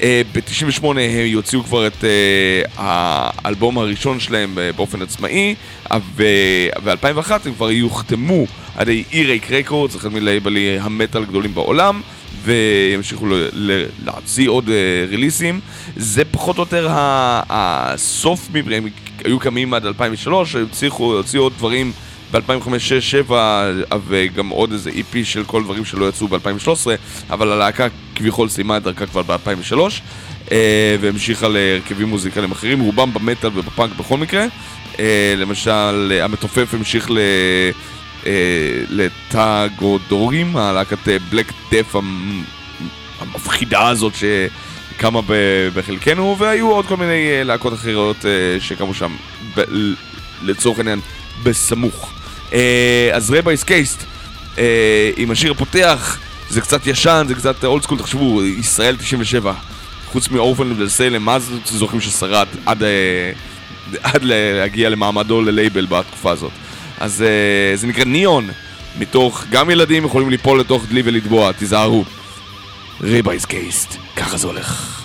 אה, 0.04 0.22
ב-98 0.34 0.86
הם 0.86 1.26
יוציאו 1.26 1.64
כבר 1.64 1.88
את 1.88 2.04
אה, 2.04 2.62
האלבום 2.78 3.78
הראשון 3.78 4.20
שלהם 4.20 4.60
אה, 4.60 4.72
באופן 4.72 5.02
עצמאי, 5.02 5.56
וב-2001 6.16 7.32
הם 7.46 7.54
כבר 7.54 7.72
יוחתמו 7.72 8.46
על 8.76 8.90
ידי 8.90 9.04
אי-רייק 9.14 9.52
רקורדס, 9.52 9.96
אחד 9.96 10.14
מלייבלי 10.14 10.80
המטאל 10.80 11.22
הגדולים 11.24 11.54
בעולם. 11.54 12.02
וימשיכו 12.46 13.28
להוציא 14.06 14.50
עוד 14.50 14.70
ריליסים. 15.10 15.60
זה 15.96 16.26
פחות 16.26 16.58
או 16.58 16.64
יותר 16.64 16.88
הסוף, 17.50 18.50
הם 18.72 18.86
היו 19.26 19.40
קמים 19.40 19.74
עד 19.74 19.86
2003, 19.86 20.56
הם 20.56 20.66
הוציאו 20.98 21.44
עוד 21.44 21.54
דברים 21.58 21.92
ב-2005, 22.34 22.36
2006, 22.36 23.16
2007, 23.16 23.72
וגם 24.08 24.50
עוד 24.50 24.72
איזה 24.72 24.90
EP 24.90 25.18
של 25.24 25.44
כל 25.44 25.64
דברים 25.64 25.86
שלא 25.86 26.10
יצאו 26.10 26.28
ב-2013, 26.28 26.88
אבל 27.30 27.52
הלהקה 27.52 27.88
כביכול 28.16 28.50
סיימה 28.50 28.78
את 28.78 28.84
דרכה 28.84 29.06
כבר 29.06 29.22
ב-2003, 29.22 29.78
אה, 30.52 30.96
והמשיכה 31.02 31.48
להרכבים 31.48 32.08
מוזיקליים 32.08 32.52
אחרים, 32.52 32.80
רובם 32.80 33.14
במטאל 33.14 33.50
ובפאנק 33.54 33.96
בכל 33.98 34.18
מקרה. 34.18 34.46
אה, 35.00 35.34
למשל, 35.38 36.20
המתופף 36.24 36.74
המשיך 36.74 37.12
ל... 37.12 37.18
אה, 38.26 38.84
ל 38.90 39.03
Tangorodrim, 39.03 40.58
הלהקת 40.58 40.98
black 41.30 41.52
death 41.72 41.96
המפחידה 43.20 43.88
הזאת 43.88 44.14
שקמה 44.16 45.20
בחלקנו, 45.76 46.36
והיו 46.40 46.72
עוד 46.72 46.86
כל 46.86 46.98
מיני 46.98 47.28
אה, 47.32 47.44
להקות 47.44 47.74
אחרות 47.74 48.26
אה, 48.26 48.60
שקמו 48.60 48.94
שם, 48.94 49.16
לצורך 50.42 50.78
העניין, 50.78 51.00
בסמוך. 51.44 52.23
אה, 52.54 53.10
אז 53.14 53.32
Rabies 53.32 53.64
Caste, 53.64 54.04
אה, 54.58 55.12
עם 55.18 55.32
השיר 55.32 55.52
הפותח, 55.52 56.20
זה 56.50 56.62
קצת 56.62 56.88
ישן, 56.88 57.26
זה 57.28 57.36
קצת 57.36 57.66
old 57.66 57.84
school, 57.84 57.98
תחשבו, 57.98 58.44
ישראל 58.44 58.96
97, 58.96 59.54
חוץ 60.12 60.30
מאורפן 60.30 60.82
וסלם, 60.82 61.26
מה 61.26 61.40
זה 61.40 61.56
זוכרים 61.66 62.02
ששרד 62.02 62.48
עד, 62.66 62.84
אה, 62.84 63.32
עד 64.04 64.24
להגיע 64.24 64.90
למעמדו 64.90 65.42
ללייבל 65.42 65.86
בתקופה 65.86 66.32
הזאת. 66.32 66.52
אז 67.00 67.24
זה 67.76 67.88
נקרא 67.88 68.04
ניאון, 68.04 68.50
מתוך, 69.00 69.44
גם 69.50 69.70
ילדים 69.70 70.06
יכולים 70.06 70.30
ליפול 70.30 70.60
לתוך 70.60 70.86
דלי 70.90 71.02
ולטבוע, 71.06 71.52
תיזהרו. 71.52 72.06
רבייס 73.02 73.46
קייסט, 73.46 73.98
ככה 74.16 74.38
זה 74.38 74.48
הולך. 74.48 75.03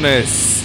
ברונס. 0.00 0.64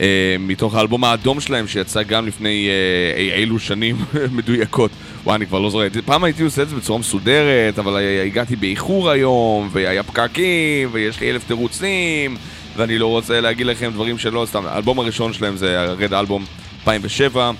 אה, 0.00 0.36
מתוך 0.38 0.74
האלבום 0.74 1.04
האדום 1.04 1.40
שלהם 1.40 1.68
שיצא 1.68 2.02
גם 2.02 2.26
לפני 2.26 2.68
אי 3.16 3.32
אילו 3.32 3.58
שנים 3.58 3.96
מדויקות. 4.36 4.90
וואי, 5.24 5.36
אני 5.36 5.46
כבר 5.46 5.58
לא 5.58 5.70
זוכר. 5.70 5.86
פעם 6.04 6.24
הייתי 6.24 6.42
עושה 6.42 6.62
את 6.62 6.68
זה 6.68 6.76
בצורה 6.76 6.98
מסודרת, 6.98 7.78
אבל 7.78 7.96
הגעתי 8.26 8.56
באיחור 8.56 9.10
היום, 9.10 9.68
והיה 9.72 10.02
פקקים, 10.02 10.88
ויש 10.92 11.20
לי 11.20 11.30
אלף 11.30 11.44
תירוצים, 11.44 12.36
ואני 12.76 12.98
לא 12.98 13.06
רוצה 13.06 13.40
להגיד 13.40 13.66
לכם 13.66 13.90
דברים 13.92 14.18
שלא, 14.18 14.46
סתם. 14.48 14.66
האלבום 14.66 14.98
הראשון 14.98 15.32
שלהם 15.32 15.56
זה 15.56 15.80
הרד 15.80 16.14
אלבום 16.14 16.44
2007, 16.80 17.50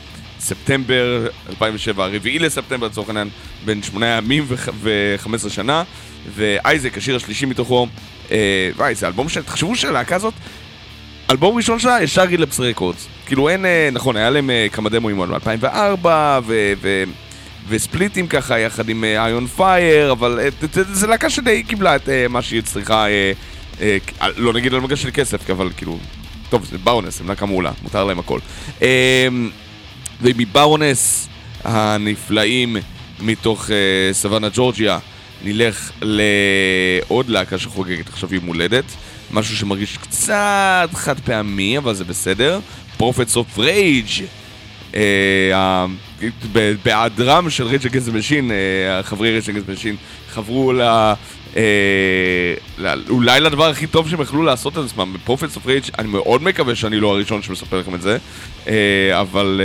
ספטמבר 0.40 1.26
2007, 1.50 2.04
הרביעי 2.04 2.38
לספטמבר 2.38 2.86
לצורך 2.86 3.08
העניין, 3.08 3.28
בין 3.64 3.82
שמונה 3.82 4.06
ימים 4.06 4.44
ו-15 4.48 5.48
שנה, 5.48 5.82
ואייזק, 6.34 6.98
השיר 6.98 7.16
השלישי 7.16 7.46
מתוכו, 7.46 7.86
אה, 8.30 8.70
וואי, 8.76 8.94
זה 8.94 9.06
אלבום 9.06 9.28
ש... 9.28 9.38
תחשבו 9.38 9.76
שהלהקה 9.76 10.16
הזאת, 10.16 10.34
אלבום 11.30 11.56
ראשון 11.56 11.78
שלה, 11.78 12.02
ישר 12.02 12.22
רילפס 12.22 12.60
רקורדס. 12.60 13.06
כאילו 13.26 13.48
אין, 13.48 13.64
אה, 13.64 13.88
נכון, 13.92 14.16
היה 14.16 14.30
להם 14.30 14.50
אה, 14.50 14.66
כמה 14.72 14.88
דמוים 14.88 15.18
ב-2004, 15.18 16.06
ו... 16.46 16.72
ו... 16.80 17.04
וספליטים 17.68 18.26
ככה 18.26 18.58
יחד 18.58 18.88
עם 18.88 19.04
איון 19.04 19.46
פייר, 19.46 20.12
אבל 20.12 20.40
אה, 20.42 20.48
זה 20.92 21.06
להקה 21.06 21.30
שדי 21.30 21.62
קיבלה 21.62 21.96
את 21.96 22.08
אה, 22.08 22.26
מה 22.28 22.42
שהיא 22.42 22.62
צריכה, 22.62 23.06
אה, 23.08 23.32
אה, 23.80 23.98
אה, 24.22 24.28
לא 24.36 24.52
נגיד 24.52 24.74
על 24.74 24.80
מגע 24.80 24.96
של 24.96 25.10
כסף, 25.14 25.50
אבל 25.50 25.70
כאילו, 25.76 25.98
טוב, 26.48 26.64
זה 26.64 26.78
באונס, 26.78 27.20
הם 27.20 27.28
להקה 27.28 27.46
מעולה, 27.46 27.72
מותר 27.82 28.04
להם 28.04 28.18
הכל. 28.18 28.38
אה, 28.82 29.28
ומבאונס 30.22 31.28
הנפלאים 31.64 32.76
מתוך 33.20 33.70
אה, 33.70 34.12
סוואנה 34.12 34.48
ג'ורג'יה, 34.52 34.98
נלך 35.44 35.90
לעוד 36.02 37.28
להקה 37.28 37.58
שחוגגת 37.58 38.08
עכשיו 38.08 38.34
יום 38.34 38.46
הולדת, 38.46 38.84
משהו 39.30 39.56
שמרגיש 39.56 39.96
קצת 39.96 40.88
חד 40.94 41.20
פעמי, 41.20 41.78
אבל 41.78 41.94
זה 41.94 42.04
בסדר. 42.04 42.60
אה, 44.94 45.00
ה- 45.54 45.86
ב- 46.52 46.74
בהיעדרם 46.84 47.50
של 47.50 47.64
Rage 47.66 47.84
Against 47.86 48.02
the 48.02 48.08
Machine, 48.08 48.50
חברי 49.02 49.30
Rage 49.30 49.48
Against 49.48 49.58
the 49.58 49.62
Machine 49.68 49.96
חברו. 50.30 50.72
אה, 50.80 51.14
ל- 52.78 53.02
אולי 53.10 53.40
לדבר 53.40 53.68
הכי 53.70 53.86
טוב 53.86 54.08
שהם 54.08 54.20
יכלו 54.20 54.42
לעשות 54.42 54.78
את 54.78 54.84
עצמם, 54.84 55.12
ב 55.14 55.19
Prophets 55.19 55.56
of 55.56 55.66
Rage 55.66 55.84
אני 55.98 56.08
מאוד 56.08 56.42
מקווה 56.42 56.74
שאני 56.74 57.00
לא 57.00 57.08
הראשון 57.08 57.42
שמספר 57.42 57.78
לכם 57.80 57.94
את 57.94 58.02
זה, 58.02 58.16
אה, 58.68 59.20
אבל 59.20 59.60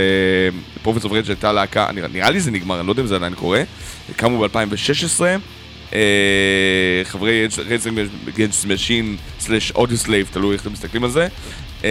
Prophets 0.82 1.04
of 1.04 1.12
Rage 1.12 1.28
הייתה 1.28 1.52
להקה, 1.52 1.88
נראה 2.12 2.30
לי 2.30 2.40
זה 2.40 2.50
נגמר, 2.50 2.78
אני 2.80 2.86
לא 2.86 2.92
יודע 2.92 3.02
אם 3.02 3.06
זה 3.06 3.14
עדיין 3.16 3.34
קורה, 3.34 3.62
קמו 4.16 4.38
ב-2016, 4.38 5.20
חברי 7.04 7.42
Rage 7.42 7.86
Against 8.28 8.64
the 8.64 9.16
Machine 9.40 9.70
slash 9.70 9.96
Audioslave, 9.98 10.28
תלוי 10.32 10.52
איך 10.52 10.62
אתם 10.62 10.72
מסתכלים 10.72 11.04
על 11.04 11.10
זה. 11.10 11.28
אה, 11.84 11.90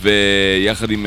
ויחד 0.00 0.90
עם 0.90 1.06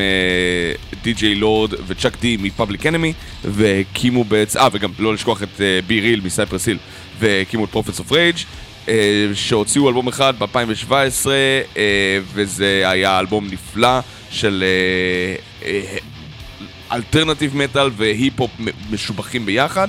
DJ 1.02 1.34
Lord 1.34 1.74
ו 1.86 1.92
Chuck 1.92 2.20
D 2.20 2.36
מ 2.40 2.47
Public 2.47 2.86
Enemy 2.86 3.12
והקימו 3.44 4.24
בעצם, 4.24 4.58
אה 4.58 4.68
וגם 4.72 4.90
לא 4.98 5.14
לשכוח 5.14 5.42
את 5.42 5.60
B-Real 5.86 6.00
מ 6.00 6.20
Cypress 6.20 6.66
Hill 6.66 6.78
והקימו 7.18 7.64
את 7.64 7.70
Prophets 7.70 7.98
of 7.98 8.12
Rage 8.12 8.36
שהוציאו 9.34 9.88
אלבום 9.88 10.08
אחד 10.08 10.34
ב-2017 10.38 11.26
וזה 12.34 12.82
היה 12.84 13.18
אלבום 13.18 13.48
נפלא 13.50 13.98
של 14.30 14.64
alternative 16.92 17.56
metal 17.56 17.90
והיפ-הופ 17.96 18.50
משובחים 18.90 19.46
ביחד 19.46 19.88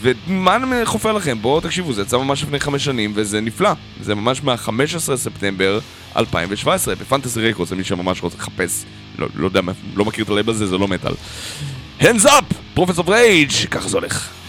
ומה 0.00 0.56
אני 0.56 0.86
חופר 0.86 1.12
לכם? 1.12 1.38
בואו 1.42 1.60
תקשיבו, 1.60 1.92
זה 1.92 2.02
יצא 2.02 2.16
ממש 2.18 2.42
לפני 2.42 2.60
חמש 2.60 2.84
שנים 2.84 3.12
וזה 3.14 3.40
נפלא. 3.40 3.70
זה 4.00 4.14
ממש 4.14 4.42
מה-15 4.42 5.16
ספטמבר 5.16 5.78
2017 6.16 6.94
ב 6.94 7.00
Fantasy 7.00 7.40
Records, 7.40 7.72
למי 7.72 7.84
שממש 7.84 8.22
רוצה 8.22 8.36
לחפש, 8.36 8.84
לא, 9.18 9.28
לא 9.34 9.46
יודע, 9.46 9.60
לא 9.96 10.04
מכיר 10.04 10.24
את 10.24 10.30
הלייבל 10.30 10.48
הזה, 10.48 10.66
זה 10.66 10.78
לא 10.78 10.88
מטאל. 10.88 11.12
Hands 12.00 12.24
up! 12.24 12.54
Prophets 12.74 12.98
of 12.98 13.04
Rage, 13.12 13.50
ככה 13.70 13.88
זה 13.88 13.96
הולך. 13.96 14.39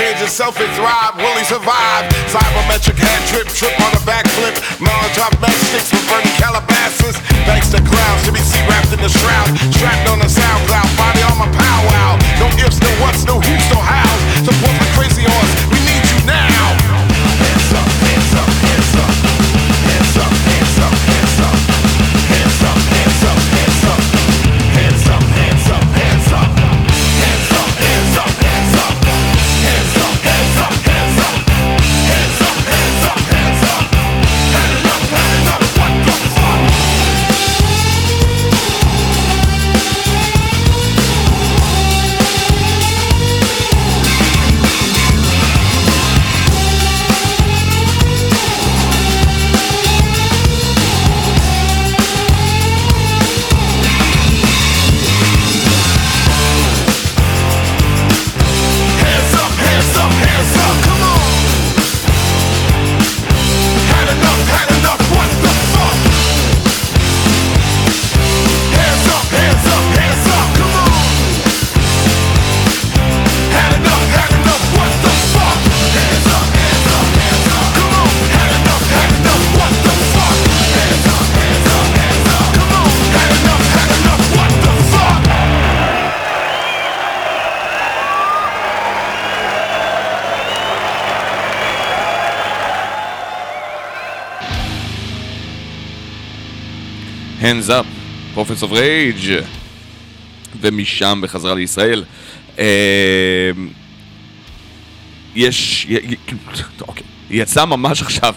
Change 0.00 0.20
yourself 0.20 0.58
and 0.58 0.72
thrive, 0.76 1.14
will 1.16 1.36
he 1.36 1.44
survive? 1.44 2.08
Hands 97.40 97.68
up, 97.68 97.86
Prophets 98.34 98.62
of 98.62 98.72
Rage 98.72 99.40
ומשם 100.60 101.20
בחזרה 101.22 101.54
לישראל. 101.54 102.04
אה, 102.58 103.50
יש, 105.34 105.86
אוקיי, 106.80 107.02
יצא 107.30 107.64
ממש 107.64 108.02
עכשיו 108.02 108.34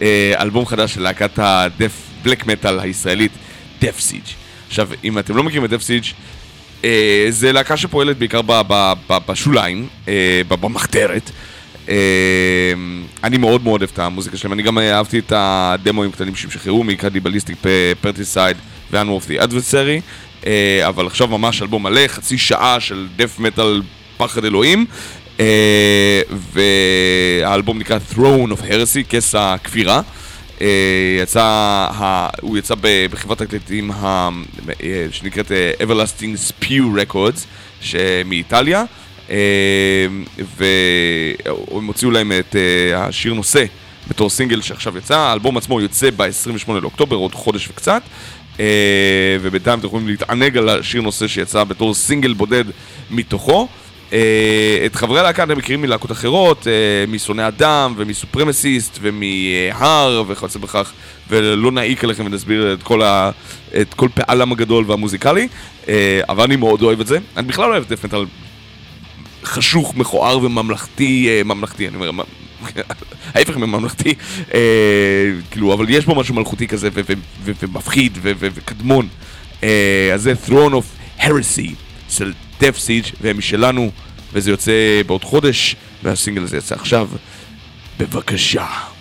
אה, 0.00 0.34
אלבום 0.40 0.66
חדש 0.66 0.94
של 0.94 1.02
להקת 1.02 1.38
ה 1.38 1.47
death 1.47 1.92
black 2.22 2.46
metal 2.46 2.80
הישראלית, 2.80 3.32
Deathsiege. 3.80 4.22
עכשיו, 4.68 4.88
אם 5.04 5.18
אתם 5.18 5.36
לא 5.36 5.42
מכירים 5.42 5.64
את 5.64 5.70
Deathsiege, 5.70 6.04
אה, 6.84 7.26
זה 7.28 7.52
להקה 7.52 7.76
שפועלת 7.76 8.18
בעיקר 8.18 8.40
בשוליים, 9.28 9.88
במחתרת. 10.48 11.30
אה, 11.88 11.94
אני 13.24 13.38
מאוד 13.38 13.64
מאוד 13.64 13.80
אוהב 13.82 13.90
את 13.92 13.98
המוזיקה 13.98 14.36
שלהם, 14.36 14.52
אני 14.52 14.62
גם 14.62 14.78
אה, 14.78 14.96
אהבתי 14.96 15.18
את 15.18 15.32
הדמואים 15.36 16.10
הקטנים 16.10 16.34
שהם 16.36 16.50
שחררו 16.50 16.84
מקדיבליסטיק 16.84 17.56
פרטיסייד 18.00 18.56
ו-Unworth 18.92 19.28
the 19.30 19.42
Adversary, 19.42 20.00
אבל 20.88 21.06
עכשיו 21.06 21.28
ממש 21.28 21.62
אלבום 21.62 21.82
מלא, 21.82 22.06
חצי 22.08 22.38
שעה 22.38 22.80
של 22.80 23.06
דף 23.16 23.38
מטאל 23.38 23.82
פחד 24.16 24.44
אלוהים. 24.44 24.86
אה, 25.40 26.20
והאלבום 26.52 27.78
נקרא 27.78 27.98
Throne 28.12 28.50
of 28.52 28.70
Heresy, 28.70 29.04
כס 29.08 29.34
הכפירה. 29.38 30.00
אה, 30.60 30.66
יצא, 31.22 31.88
הוא 32.40 32.58
יצא 32.58 32.74
בחברת 33.10 33.42
תקליטים 33.42 33.90
ה- 33.90 34.28
אה, 34.82 35.06
שנקראת 35.10 35.50
Everlasting 35.80 36.50
Spew 36.62 36.82
Records 37.12 37.40
מאיטליה 38.24 38.84
והם 40.56 41.86
הוציאו 41.86 42.10
להם 42.10 42.32
את 42.32 42.56
אה, 42.56 43.04
השיר 43.04 43.34
נושא 43.34 43.64
בתור 44.08 44.30
סינגל 44.30 44.60
שעכשיו 44.60 44.98
יצא, 44.98 45.18
האלבום 45.18 45.56
עצמו 45.56 45.80
יוצא 45.80 46.10
ב-28 46.16 46.72
לאוקטובר, 46.72 47.16
עוד 47.16 47.34
חודש 47.34 47.68
וקצת. 47.68 48.02
אה, 48.60 49.36
ובינתיים 49.40 49.78
אתם 49.78 49.86
יכולים 49.86 50.08
להתענג 50.08 50.58
על 50.58 50.68
השיר 50.68 51.02
נושא 51.02 51.28
שיצא 51.28 51.64
בתור 51.64 51.94
סינגל 51.94 52.32
בודד 52.32 52.64
מתוכו. 53.10 53.68
אה, 54.12 54.82
את 54.86 54.94
חברי 54.94 55.20
הלהקה 55.20 55.44
אתם 55.44 55.58
מכירים 55.58 55.82
מלהקות 55.82 56.12
אחרות, 56.12 56.66
אה, 56.66 56.72
משונאי 57.08 57.48
אדם 57.48 57.94
ומסופרמסיסט 57.96 58.98
ומהר 59.02 60.22
וכיוצא 60.26 60.58
בכך. 60.58 60.92
ולא 61.28 61.72
נעיק 61.72 62.04
עליכם 62.04 62.26
ונסביר 62.26 62.72
את 62.72 62.82
כל, 62.82 63.02
ה, 63.02 63.30
את 63.80 63.94
כל 63.94 64.08
פעלם 64.14 64.52
הגדול 64.52 64.84
והמוזיקלי. 64.88 65.48
אה, 65.88 66.20
אבל 66.28 66.44
אני 66.44 66.56
מאוד 66.56 66.82
אוהב 66.82 67.00
את 67.00 67.06
זה. 67.06 67.18
אני 67.36 67.46
בכלל 67.46 67.70
אוהב 67.70 67.84
דף 67.88 68.04
מטאל 68.04 68.24
חשוך, 69.44 69.94
מכוער 69.96 70.38
וממלכתי, 70.38 71.28
אה, 71.28 71.44
ממלכתי, 71.44 71.88
אני 71.88 72.06
אומר, 72.06 72.24
ההפך 73.34 73.56
מממלכתי, 73.56 74.14
אה, 74.54 74.60
כאילו, 75.50 75.74
אבל 75.74 75.90
יש 75.90 76.06
בו 76.06 76.14
משהו 76.14 76.34
מלכותי 76.34 76.68
כזה 76.68 76.88
ומפחיד 77.44 78.18
וקדמון. 78.22 79.08
אה, 79.62 80.10
אז 80.14 80.22
זה 80.22 80.32
Throne 80.46 80.72
of 80.72 81.20
Heresy 81.20 81.74
של 82.08 82.32
דף 82.60 82.78
סיג' 82.78 83.04
והם 83.20 83.38
משלנו, 83.38 83.90
וזה 84.32 84.50
יוצא 84.50 84.72
בעוד 85.06 85.24
חודש, 85.24 85.76
והסינגל 86.02 86.42
הזה 86.42 86.56
יצא 86.56 86.74
עכשיו. 86.74 87.08
בבקשה. 87.98 88.93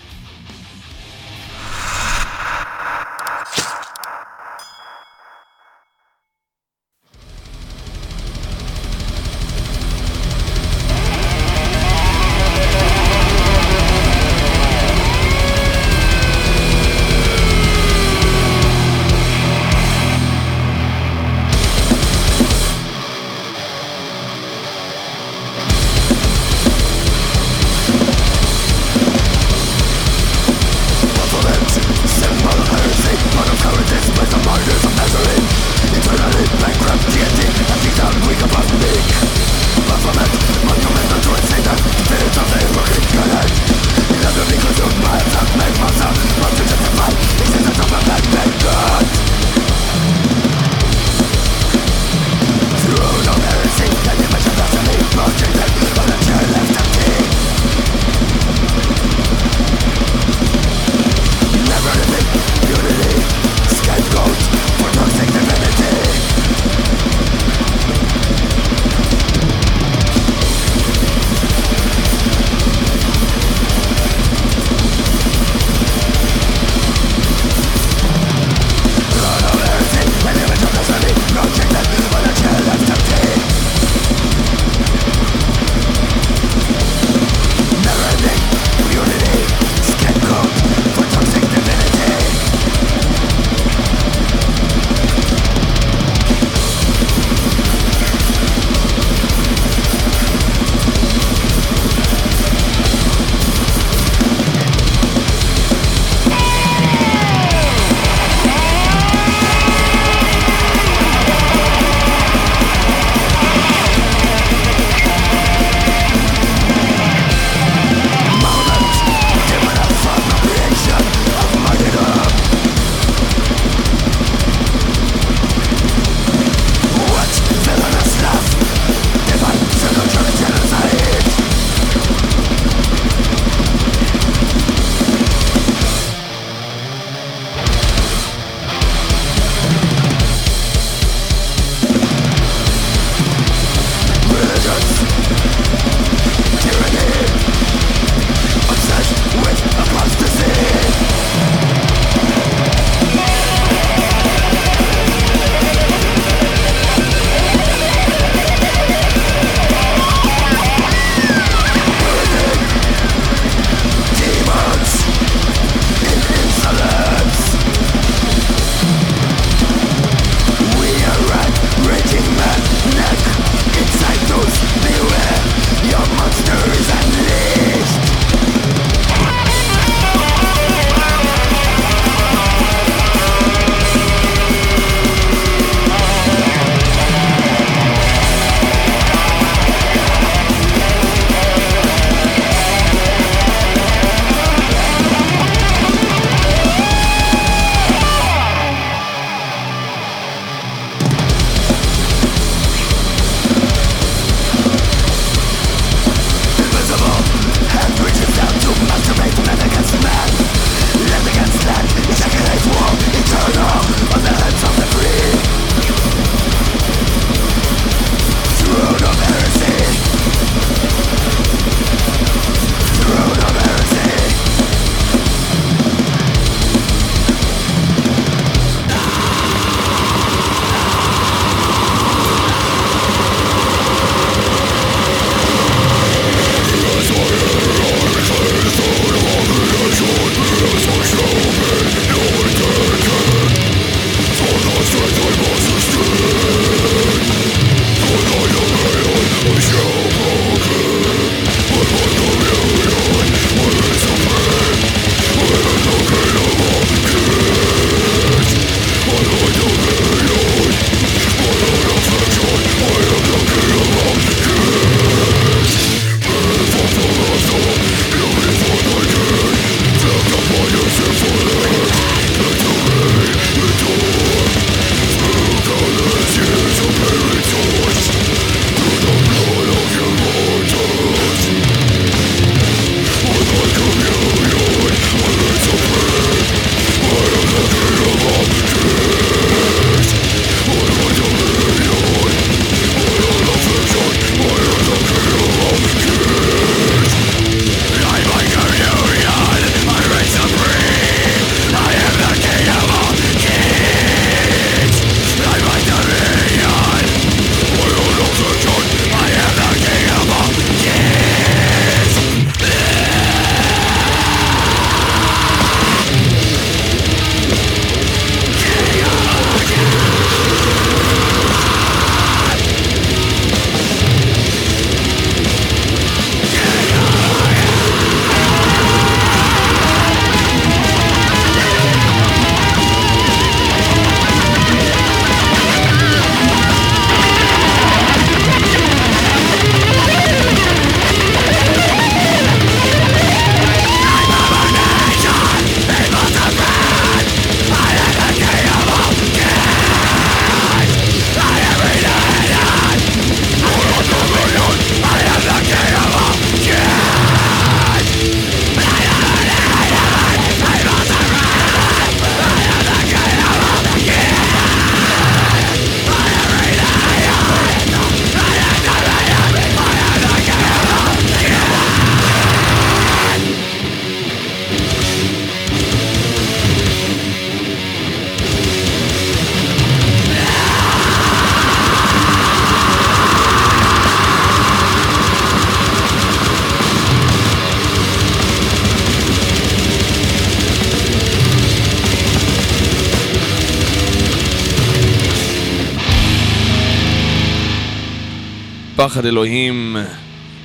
פחד 399.03 399.25
אלוהים 399.25 399.97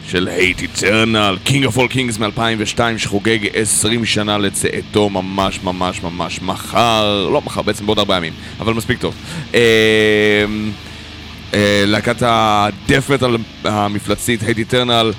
של 0.09 0.28
Hate 0.29 0.62
Eternal, 0.62 1.37
King 1.45 1.65
of 1.65 1.77
All 1.77 1.89
Kings 1.89 2.19
מ-2002 2.19 2.81
שחוגג 2.97 3.39
20 3.55 4.05
שנה 4.05 4.39
לצאתו 4.39 5.09
ממש 5.10 5.60
ממש 5.62 6.02
ממש 6.02 6.43
מחר, 6.43 7.28
לא 7.32 7.43
מחר, 7.44 7.62
בעצם 7.62 7.86
בעוד 7.86 7.98
ארבעה 7.98 8.16
ימים, 8.16 8.32
אבל 8.60 8.74
מספיק 8.74 8.98
טוב. 8.98 9.15
אה, 9.55 9.60
אה, 11.55 11.85
להקת 11.86 12.16
ה 12.20 12.36
death 12.36 13.11
metal 13.11 13.37
המפלצתית, 13.65 14.43
Hate 14.43 14.59
Eternal, 14.59 15.12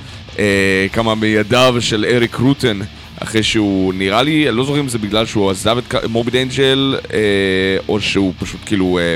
כמה 0.94 1.16
מידיו 1.16 1.76
של 1.80 2.06
אריק 2.10 2.36
רוטן, 2.36 2.80
אחרי 3.20 3.44
שהוא 3.44 3.94
נראה 3.94 4.24
לי, 4.24 4.50
אני 4.50 4.58
לא 4.58 4.66
זוכר 4.66 4.80
אם 4.80 4.88
זה 4.88 4.98
בגלל 4.98 5.26
שהוא 5.26 5.52
עזב 5.52 5.78
את 5.78 5.96
Morbid 6.10 6.36
Angel, 6.36 6.96
אה, 7.14 7.20
או 7.88 8.02
שהוא 8.02 8.34
פשוט 8.40 8.60
כאילו... 8.66 9.00
אה, 9.02 9.16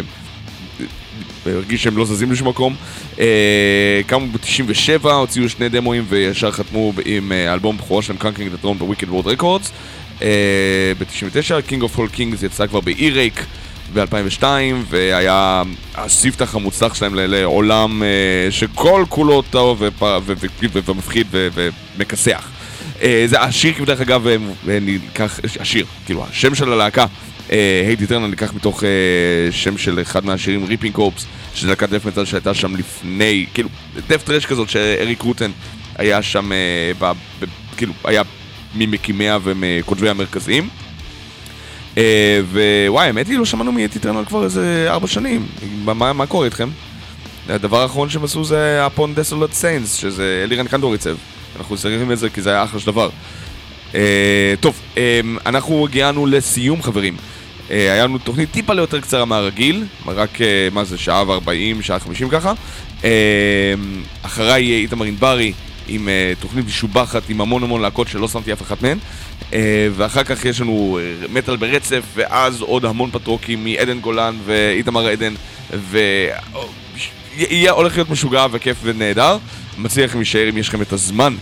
הרגיש 1.45 1.84
שהם 1.84 1.97
לא 1.97 2.05
זזים 2.05 2.31
לשום 2.31 2.47
מקום. 2.47 2.75
אה, 3.24 4.02
קמו 4.08 4.28
ב-97, 4.28 5.08
הוציאו 5.10 5.50
שני 5.50 5.70
דמואים 5.70 6.06
וישר 6.10 6.52
חתמו 6.52 6.94
עם 7.06 7.32
אה, 7.32 7.54
אלבום 7.54 7.78
בכורה 7.78 8.02
שלהם, 8.02 8.18
Conquering 8.18 8.52
the 8.52 8.60
Throne 8.60 8.77
ב 8.77 8.82
Wicked 8.82 9.10
World 9.10 9.27
Records. 9.27 9.72
ב-99, 11.00 11.62
King 11.68 11.81
of 11.81 11.98
All 11.98 12.10
Kings 12.10 12.44
יצא 12.44 12.68
כבר 12.68 12.80
ב 12.80 12.88
Earache 12.88 13.45
ב-2002, 13.94 14.44
והיה 14.90 15.64
הספתח 15.95 16.56
המוצלח 16.56 16.94
שלהם 16.94 17.16
לעולם 17.16 18.04
אה, 18.04 18.52
שכל 18.52 19.06
כולו 19.10 19.41
טוב 19.41 19.84
ומפחיד 20.86 21.28
ומכסח. 21.32 22.50
זה 23.26 23.41
השיר, 23.41 23.86
דרך 23.86 24.02
אגב, 24.02 24.28
נלקח, 24.66 25.40
השיר, 25.60 25.86
כאילו, 26.06 26.26
השם 26.30 26.56
של 26.56 26.74
הלהקה, 26.74 27.06
Hate 27.88 28.02
Eternal 28.02 28.27
נלקח 28.27 28.53
מתוך 28.53 28.84
אה, 28.84 28.89
שם 29.51 29.77
של 29.77 30.01
אחד 30.01 30.25
מהשירים, 30.25 30.65
Ripping 30.65 30.94
Corpse, 30.95 31.26
שזה 31.55 31.67
להקת 31.67 31.89
death 31.90 32.06
metal 32.06 32.26
שהייתה 32.25 32.53
שם 32.53 32.75
לפני, 32.75 33.45
כאילו, 33.53 33.69
death 34.07 34.23
thrash 34.23 34.45
כזאת 34.45 34.69
שאריק 34.69 35.21
רוטן 35.21 35.51
היה 35.97 36.21
שם, 36.21 36.51
אה, 36.51 36.57
ב, 36.99 37.13
כאילו, 37.77 37.93
היה 38.03 38.21
ממקימיה 38.75 39.38
ומכותבי 39.43 40.09
המרכזיים. 40.09 40.69
אה, 41.97 42.39
ווואי, 42.88 43.05
האמת 43.07 43.27
היא, 43.27 43.38
לא 43.38 43.45
שמענו 43.45 43.71
מ 43.72 43.76
Hate 43.76 43.95
Eternal 43.95 44.26
כבר 44.25 44.43
איזה 44.43 44.85
ארבע 44.89 45.07
שנים. 45.07 45.45
מה- 45.85 46.13
מה, 46.13 46.25
קורה 46.25 46.45
איתכם? 46.45 46.69
הדבר 47.49 47.81
האחרון 47.81 48.09
שהם 48.09 48.23
עשו 48.23 48.43
זה 48.43 48.85
Upon 48.85 49.14
Desolate 49.15 49.53
Sands, 49.53 49.95
שזה 49.95 50.41
אלירן 50.43 50.67
קנטור 50.68 50.91
עיצב. 50.91 51.15
אנחנו 51.57 51.77
שמים 51.77 52.11
את 52.11 52.19
זה 52.19 52.30
כי 52.30 52.41
זה 52.41 52.49
היה 52.49 52.63
אחלה 52.63 52.80
של 52.80 52.88
דבר. 52.88 53.09
אה, 53.95 54.53
טוב, 54.59 54.80
אה, 54.97 55.19
אנחנו 55.45 55.85
הגענו 55.85 56.25
לסיום 56.25 56.81
חברים. 56.81 57.15
אה, 57.72 57.94
היה 57.94 58.03
לנו 58.03 58.18
תוכנית 58.18 58.52
טיפה 58.52 58.73
ליותר 58.73 59.02
קצרה 59.02 59.26
מהרגיל, 59.26 59.85
רק, 60.07 60.41
אה, 60.41 60.68
מה 60.72 60.84
זה, 60.84 60.98
שעה 60.98 61.27
וארבעים, 61.27 61.81
שעה 61.81 61.99
חמישים 61.99 62.30
ככה. 62.30 62.53
אה, 63.03 63.73
אחריי 64.22 64.64
יהיה 64.64 64.77
איתמר 64.77 65.06
ענברי 65.06 65.53
עם 65.88 66.10
תוכנית 66.40 66.65
משובחת 66.65 67.30
עם 67.30 67.41
המון 67.41 67.64
המון 67.64 67.81
להקות 67.81 68.07
שלא 68.07 68.27
שמתי 68.27 68.53
אף 68.53 68.61
אחת 68.61 68.81
מהן. 68.81 68.98
ואחר 69.95 70.23
כך 70.23 70.45
יש 70.45 70.61
לנו 70.61 70.99
מטאל 71.30 71.56
ברצף, 71.56 72.03
ואז 72.15 72.61
עוד 72.61 72.85
המון 72.85 73.11
פטרוקים 73.11 73.64
מעדן 73.64 73.99
גולן 73.99 74.35
ואיתמר 74.45 75.07
עדן, 75.07 75.34
ויהיה 75.90 77.72
הולך 77.72 77.95
להיות 77.95 78.10
משוגע 78.10 78.45
וכיף 78.52 78.77
ונהדר. 78.84 79.38
מציע 79.77 80.06
לכם 80.06 80.18
להישאר 80.18 80.49
אם 80.49 80.57
יש 80.57 80.68
לכם 80.68 80.81
את 80.81 80.94
הזמן. 80.94 81.35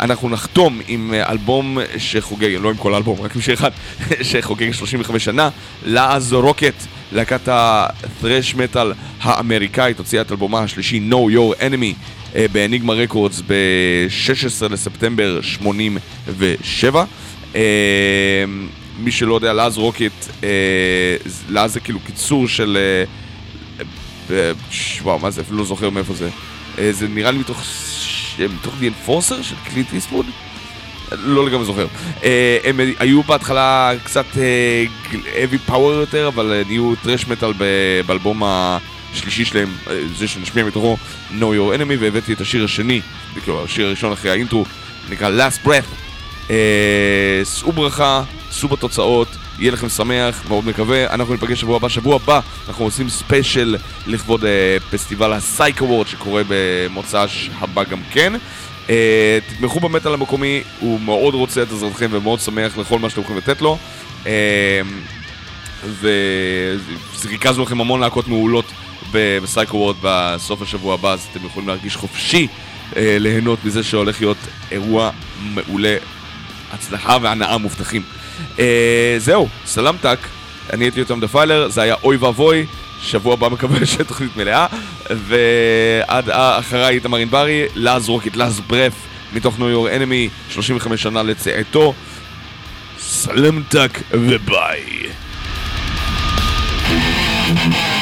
אנחנו 0.00 0.28
נחתום 0.28 0.80
עם 0.88 1.14
אה, 1.14 1.30
אלבום 1.30 1.78
שחוגג, 1.98 2.56
לא 2.60 2.70
עם 2.70 2.76
כל 2.76 2.94
האלבום, 2.94 3.20
רק 3.20 3.36
עם 3.36 3.42
שיר 3.42 3.54
אחד, 3.54 3.70
שחוגג 4.30 4.72
35 4.72 5.24
שנה, 5.24 5.48
לעז 5.84 6.32
רוקט, 6.32 6.74
להקת 7.12 7.48
ה-thrash 7.48 8.54
metal 8.54 8.86
האמריקאית, 9.20 9.98
הוציאה 9.98 10.22
את 10.22 10.30
אלבומה 10.30 10.60
השלישי 10.60 11.00
No 11.10 11.14
Your 11.14 11.60
Enemy 11.60 11.94
אה, 12.36 12.46
באניגמה 12.52 12.92
רקורדס 12.92 13.42
ב-16 13.46 14.68
לספטמבר 14.70 15.40
87. 15.42 17.04
אה, 17.54 17.60
מי 18.98 19.12
שלא 19.12 19.34
יודע, 19.34 19.52
לעז 19.52 19.78
רוקט, 19.78 20.28
לעז 21.48 21.72
זה 21.72 21.80
כאילו 21.80 22.00
קיצור 22.00 22.48
של... 22.48 22.78
וואו, 25.02 25.18
מה 25.18 25.30
זה? 25.30 25.40
אפילו 25.40 25.58
לא 25.58 25.64
זוכר 25.64 25.90
מאיפה 25.90 26.14
זה. 26.14 26.30
זה 26.90 27.08
נראה 27.08 27.30
לי 27.30 27.38
מתוך, 27.38 27.62
מתוך 28.38 28.74
The 28.74 29.08
Enforcer 29.08 29.42
של 29.42 29.54
קליט 29.64 29.92
איסטווד? 29.92 30.26
לא 31.12 31.46
לגמרי 31.46 31.64
זוכר. 31.64 31.86
אה, 32.24 32.58
הם 32.64 32.80
היו 32.98 33.22
בהתחלה 33.22 33.92
קצת 34.04 34.24
אה, 34.38 34.84
heavy 35.12 35.70
power 35.70 35.92
יותר, 36.00 36.28
אבל 36.28 36.62
נהיו 36.66 36.94
טרש 37.02 37.26
מטאל 37.28 37.52
באלבום 38.06 38.42
השלישי 38.44 39.44
שלהם, 39.44 39.68
אה, 39.90 40.00
זה 40.16 40.28
שנשמיע 40.28 40.64
מתוכו 40.64 40.96
No 41.30 41.42
Your 41.42 41.78
Enemy, 41.78 41.96
והבאתי 42.00 42.32
את 42.32 42.40
השיר 42.40 42.64
השני, 42.64 43.00
כאילו 43.34 43.64
השיר 43.64 43.86
הראשון 43.86 44.12
אחרי 44.12 44.30
האינטרו, 44.30 44.64
נקרא 45.10 45.28
Last 45.28 45.66
Breath. 45.66 46.50
שאו 47.44 47.72
ברכה, 47.72 48.22
שאו 48.50 48.68
בתוצאות, 48.68 49.28
יהיה 49.58 49.72
לכם 49.72 49.88
שמח, 49.88 50.42
מאוד 50.48 50.66
מקווה. 50.66 51.14
אנחנו 51.14 51.34
ניפגש 51.34 51.60
שבוע 51.60 51.76
הבא. 51.76 51.88
שבוע 51.88 52.16
הבא 52.16 52.40
אנחנו 52.68 52.84
עושים 52.84 53.08
ספיישל 53.08 53.76
לכבוד 54.06 54.44
אה, 54.44 54.76
פסטיבל 54.90 55.32
ה 55.32 55.82
Psych 55.82 55.95
Ward 55.95 56.06
שקורה 56.06 56.42
במוצ"ש 56.48 57.50
הבא 57.58 57.84
גם 57.84 58.00
כן. 58.10 58.32
אה, 58.90 59.38
תתמכו 59.48 59.80
במטאל 59.80 60.14
המקומי, 60.14 60.62
הוא 60.80 61.00
מאוד 61.00 61.34
רוצה 61.34 61.62
את 61.62 61.72
עזרתכם 61.72 62.08
ומאוד 62.10 62.40
שמח 62.40 62.78
לכל 62.78 62.98
מה 62.98 63.10
שאתם 63.10 63.20
יכולים 63.20 63.38
לתת 63.38 63.62
לו. 63.62 63.78
אה, 64.26 64.80
וריכזנו 66.00 67.62
לכם 67.62 67.80
המון 67.80 68.00
להקות 68.00 68.28
מעולות 68.28 68.64
ב- 69.12 69.38
ב 69.42 69.47
Psych 69.47 69.70
Ward 69.70 69.96
בסוף 70.02 70.62
השבוע 70.62 70.94
הבא, 70.94 71.12
אז 71.12 71.26
אתם 71.32 71.46
יכולים 71.46 71.68
להרגיש 71.68 71.96
חופשי 71.96 72.48
אה, 72.96 73.16
ליהנות 73.20 73.64
מזה 73.64 73.82
שהולך 73.82 74.20
להיות 74.20 74.36
אירוע 74.70 75.10
מעולה, 75.42 75.96
הצלחה 76.72 77.16
והנאה 77.22 77.58
מובטחים. 77.58 78.02
אה, 78.58 79.14
זהו, 79.18 79.48
סלמתק, 79.66 80.18
אני 80.72 80.84
הייתי 80.84 81.00
יותם 81.00 81.20
דפיילר, 81.20 81.68
זה 81.68 81.82
היה 81.82 81.94
אוי 82.04 82.16
ואבוי, 82.16 82.66
שבוע 83.02 83.32
הבא 83.32 83.48
מקווה 83.48 83.86
שתוכנית 83.92 84.36
מלאה, 84.36 84.66
ועד 85.10 86.30
אחריי 86.30 86.94
איתמר 86.94 87.18
ענברי, 87.18 87.64
לאז 87.74 88.08
רוקט, 88.08 88.36
לאז 88.36 88.60
ברף, 88.60 88.94
מתוך 89.32 89.58
ניו 89.58 89.68
יור 89.68 89.90
אנמי, 89.90 90.28
35 90.50 91.02
שנה 91.02 91.22
לצאתו. 91.22 91.94
סלמתק 92.98 94.00
וביי. 94.10 94.80
Somewhere 96.86 97.90
in 97.90 97.93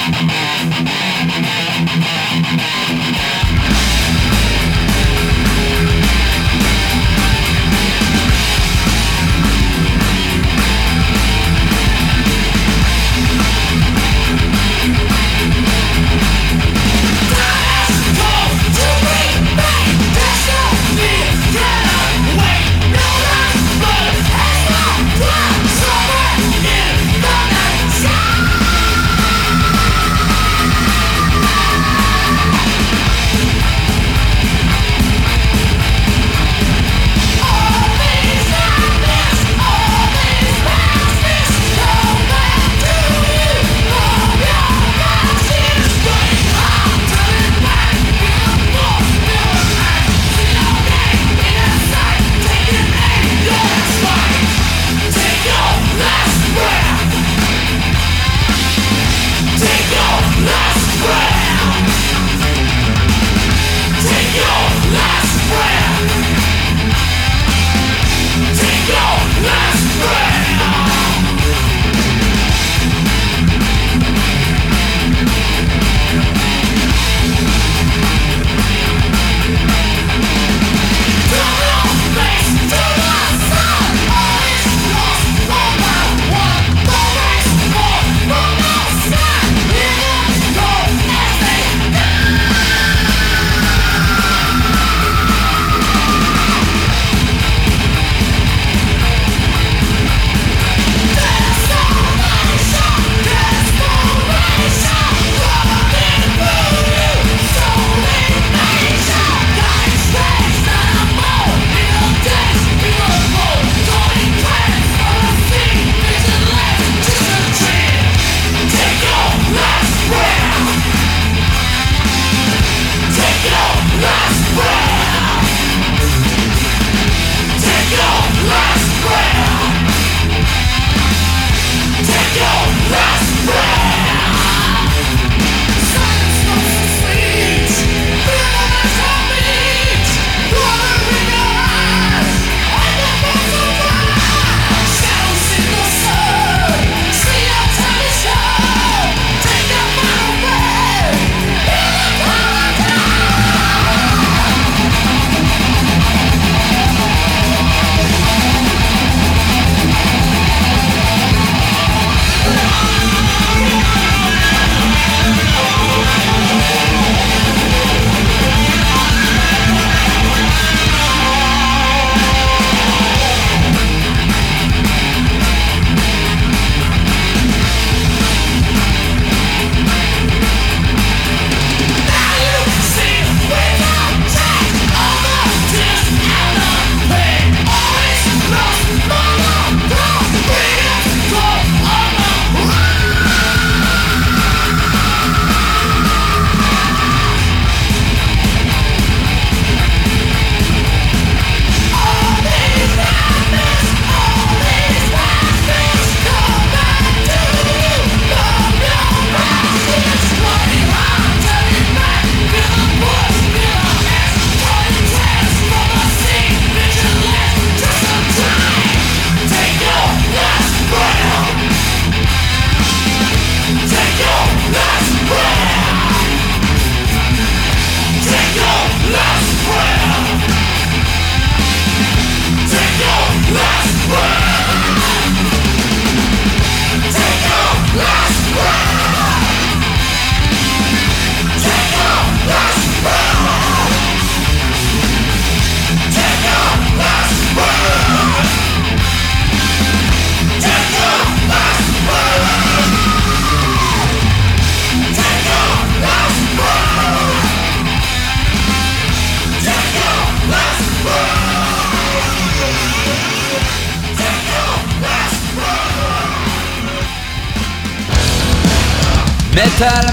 מטאל 269.83 270.12